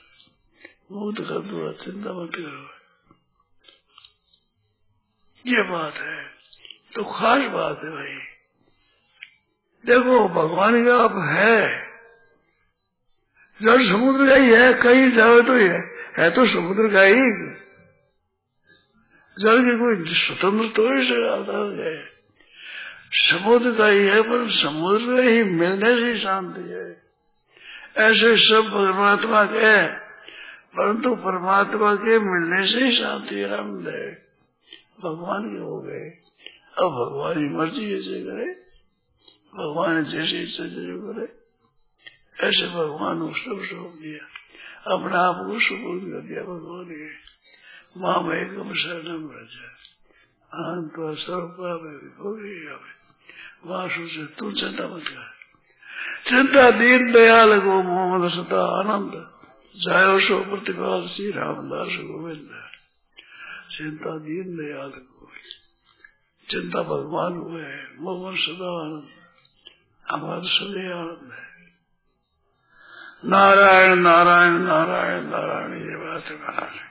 मुक्त 0.91 1.21
कर 1.21 1.39
दो 1.39 1.71
चिंता 1.71 2.10
मत 2.10 2.30
करो 2.36 2.80
ये 5.52 5.62
बात 5.62 5.93
है 5.93 6.23
तो 6.95 7.04
खास 7.04 7.41
बात 7.41 7.82
है 7.84 7.89
भाई। 7.89 8.13
देखो, 9.86 10.28
भगवान 10.28 10.86
का 10.86 10.95
आप 10.95 11.36
है। 11.36 11.78
जल 13.62 13.89
समुद्र 13.89 14.30
का 14.30 14.36
ही 14.36 14.49
है, 14.49 14.73
कहीं 14.73 15.12
जाओ 15.12 15.41
तो 15.41 15.58
ये 15.58 15.80
है। 16.19 16.30
तो 16.30 16.47
समुद्र 16.47 16.93
का 16.93 17.02
ही। 17.02 17.21
जल 19.43 19.58
की 19.62 19.78
कोई 19.78 20.13
स्वतंत्र 20.15 20.67
तो 20.69 20.86
आता 21.32 21.88
है। 21.88 21.95
समुद्र 23.12 23.71
का 23.78 23.88
ही 23.88 23.99
है, 23.99 24.21
पर 24.21 24.63
समुद्र 24.63 25.06
में 25.06 25.28
ही 25.28 25.43
मिलने 25.43 26.13
से 26.13 26.19
शांति 26.19 26.62
है। 26.62 26.91
ऐसे 28.08 28.38
सब 28.38 28.67
परमात्मा 28.67 29.45
के 29.45 30.09
परंतु 30.78 31.16
परमात्मा 31.16 31.96
के 31.96 32.20
मिलने 32.20 32.72
से 32.72 32.86
ही 32.86 33.02
शांति 33.02 33.44
आनंद 33.44 33.88
है 33.88 34.12
भगवान 35.04 35.44
के 35.44 35.58
हो 35.58 35.82
गए। 35.82 36.10
अब 36.78 36.86
भगवान 36.86 37.34
की 37.34 37.58
मर्ज़ी 37.58 37.96
ऐसे 37.96 38.24
करे। 38.24 38.54
भगवान 39.58 40.04
जैसे 40.04 40.28
जैसे 40.28 40.70
करे। 40.70 41.26
ऐसे 42.48 42.68
भगवान 42.68 43.20
को 43.20 43.28
सब 43.28 43.66
सौंप 43.66 43.94
दिया 43.94 44.26
अपने 44.96 45.18
आप 45.18 45.36
को 45.36 45.60
सुपूर्ण 45.60 46.00
कर 46.00 46.28
दिया 46.28 46.42
भगवान 46.42 46.86
के 46.86 47.30
माँ 48.02 48.22
में 48.22 48.42
एकम 48.42 48.74
शरणम 48.74 49.30
रजा। 49.34 49.70
अनंत 50.54 51.20
स्वरूप 51.20 51.56
वहाँ 53.66 53.88
सोचे, 53.88 54.26
तू 54.26 54.52
चिंता 54.52 54.88
मत 54.88 55.04
कर। 55.08 55.30
चिंता 56.30 56.72
दीन 56.72 57.12
दयाल 57.12 57.58
गो 57.58 57.84
मोहम्मद 57.84 58.32
सता 58.32 58.80
आनंद। 58.80 59.38
जायो 59.80 60.20
सो 60.20 60.50
प्रतिभा 60.50 61.08
श्री 61.08 61.32
रामदास 61.32 61.88
गोविंद। 61.88 62.50
चिंता 63.78 64.18
दीन 64.18 64.58
दयाल 64.58 64.89
को 64.89 65.32
चिंता 66.52 66.84
भगवान 66.84 67.34
को 67.34 67.58
है 67.58 68.02
मोहन 68.02 68.38
सदा 68.38 68.72
आनंद। 68.82 69.08
हमारा 70.12 70.50
आनंद 70.92 71.34
है। 71.34 71.46
नारायण 73.26 73.96
नारायण 73.96 74.54
नारायण 74.54 75.24
नारायण, 75.24 75.74
ये 75.74 75.96
बात 75.96 76.32
महाराज 76.32 76.89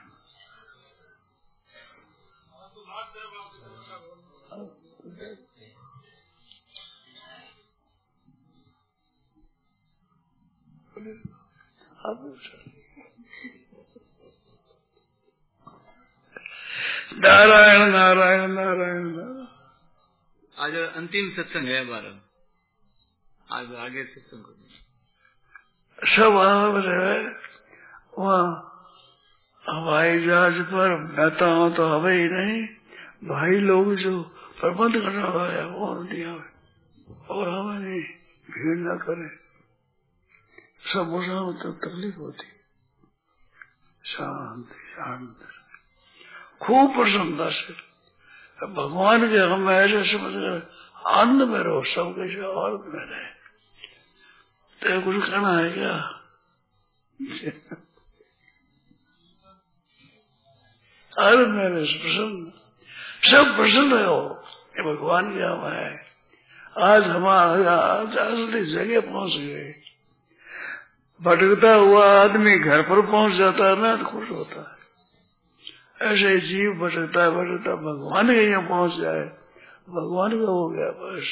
आप 12.05 12.17
नारायण 17.19 17.91
नारायण 17.91 18.51
नारायण 18.51 19.45
आज 20.59 20.93
अंतिम 20.93 21.31
सत्संग 21.31 21.67
है 21.67 21.85
हमारा 21.85 22.11
आज 23.57 23.75
आगे 23.75 24.03
सत्संग 24.03 24.43
सब 26.07 26.23
वहाँ 26.23 26.71
है 26.81 27.27
वहाँ 28.19 28.51
हवाई 29.69 30.19
जहाज़ 30.21 30.61
पर 30.61 30.95
बैठा 30.95 31.45
हूँ 31.45 31.75
तो 31.75 31.99
हवाई 31.99 32.23
नहीं। 32.23 32.67
भाई 33.29 33.59
लोग 33.59 33.95
जो 33.95 34.23
प्रबंध 34.61 34.93
करना 34.93 35.53
है 35.53 35.65
वो 35.65 36.03
दिया। 36.03 36.33
और 37.29 37.49
हमें 37.49 37.79
नहीं 37.79 38.01
भीड़ 38.51 38.77
न 38.77 38.97
करे। 38.97 39.27
सब 40.93 41.07
मुझे 41.07 41.63
तो 41.63 41.71
तकलीफ़ 41.71 42.15
होती। 42.15 42.47
शांति 44.05 44.75
शांति। 44.75 45.58
खूब 46.61 46.93
प्रसन्नता 46.93 47.49
से 47.49 47.73
भगवान 48.73 49.29
के 49.29 49.37
हम 49.51 49.69
ऐसे 49.71 49.99
समझ 50.11 50.33
कर 50.33 50.67
आनंद 51.09 51.41
में 51.49 51.59
रहो 51.59 51.83
सब 51.83 52.13
कैसे 52.15 52.41
और 52.41 52.71
में 52.71 53.05
रहे। 53.05 53.27
तो 54.81 55.01
कुछ 55.05 55.29
कहना 55.29 55.51
है 55.57 55.69
क्या? 55.71 55.93
हर 61.19 61.35
मेरे 61.45 61.83
प्रसन्न 61.93 62.51
सब 63.29 63.55
प्रसन्न 63.55 64.05
हो 64.05 64.19
ये 64.77 64.83
भगवान 64.83 65.33
के 65.35 65.43
हम 65.43 65.63
है 65.71 65.89
आज 66.89 67.03
हमारा 67.03 67.75
आज 67.75 68.17
असली 68.17 68.65
जगह 68.73 68.99
पहुँच 69.01 69.31
गए। 69.31 69.73
भटकता 71.23 71.73
हुआ 71.75 72.05
आदमी 72.21 72.57
घर 72.59 72.81
पर 72.81 73.01
पहुँच 73.01 73.33
जाता 73.33 73.69
है 73.69 73.81
ना 73.81 73.95
तो 73.95 74.05
खुश 74.05 74.29
होता 74.29 74.59
है। 74.59 74.78
ऐसे 76.01 76.39
जीव 76.39 76.71
भटकता 76.73 77.21
है 77.21 77.29
भटकता 77.29 77.75
भगवान 77.75 78.27
के 78.27 78.49
यहाँ 78.49 78.69
पहुँच 78.69 78.91
जाए। 78.91 79.23
भगवान 79.89 80.31
का 80.31 80.45
हो 80.45 80.69
गया 80.69 80.87
बस। 80.87 81.25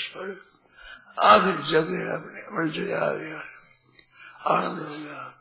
आखिर 1.20 1.66
जगह 1.70 2.14
अपने 2.14 2.42
अपनी 2.42 2.70
जगह 2.70 2.98
आ 2.98 3.14
गया। 3.14 3.42
आनंद 4.48 4.80
हो 4.80 4.96
गया। 4.96 5.34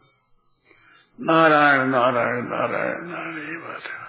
नारायण 1.20 1.86
नारायण 1.86 2.44
नारायण 2.44 2.94
नारायण, 3.00 3.38
ये 3.38 3.56
बात 3.56 3.82
है। 3.82 4.06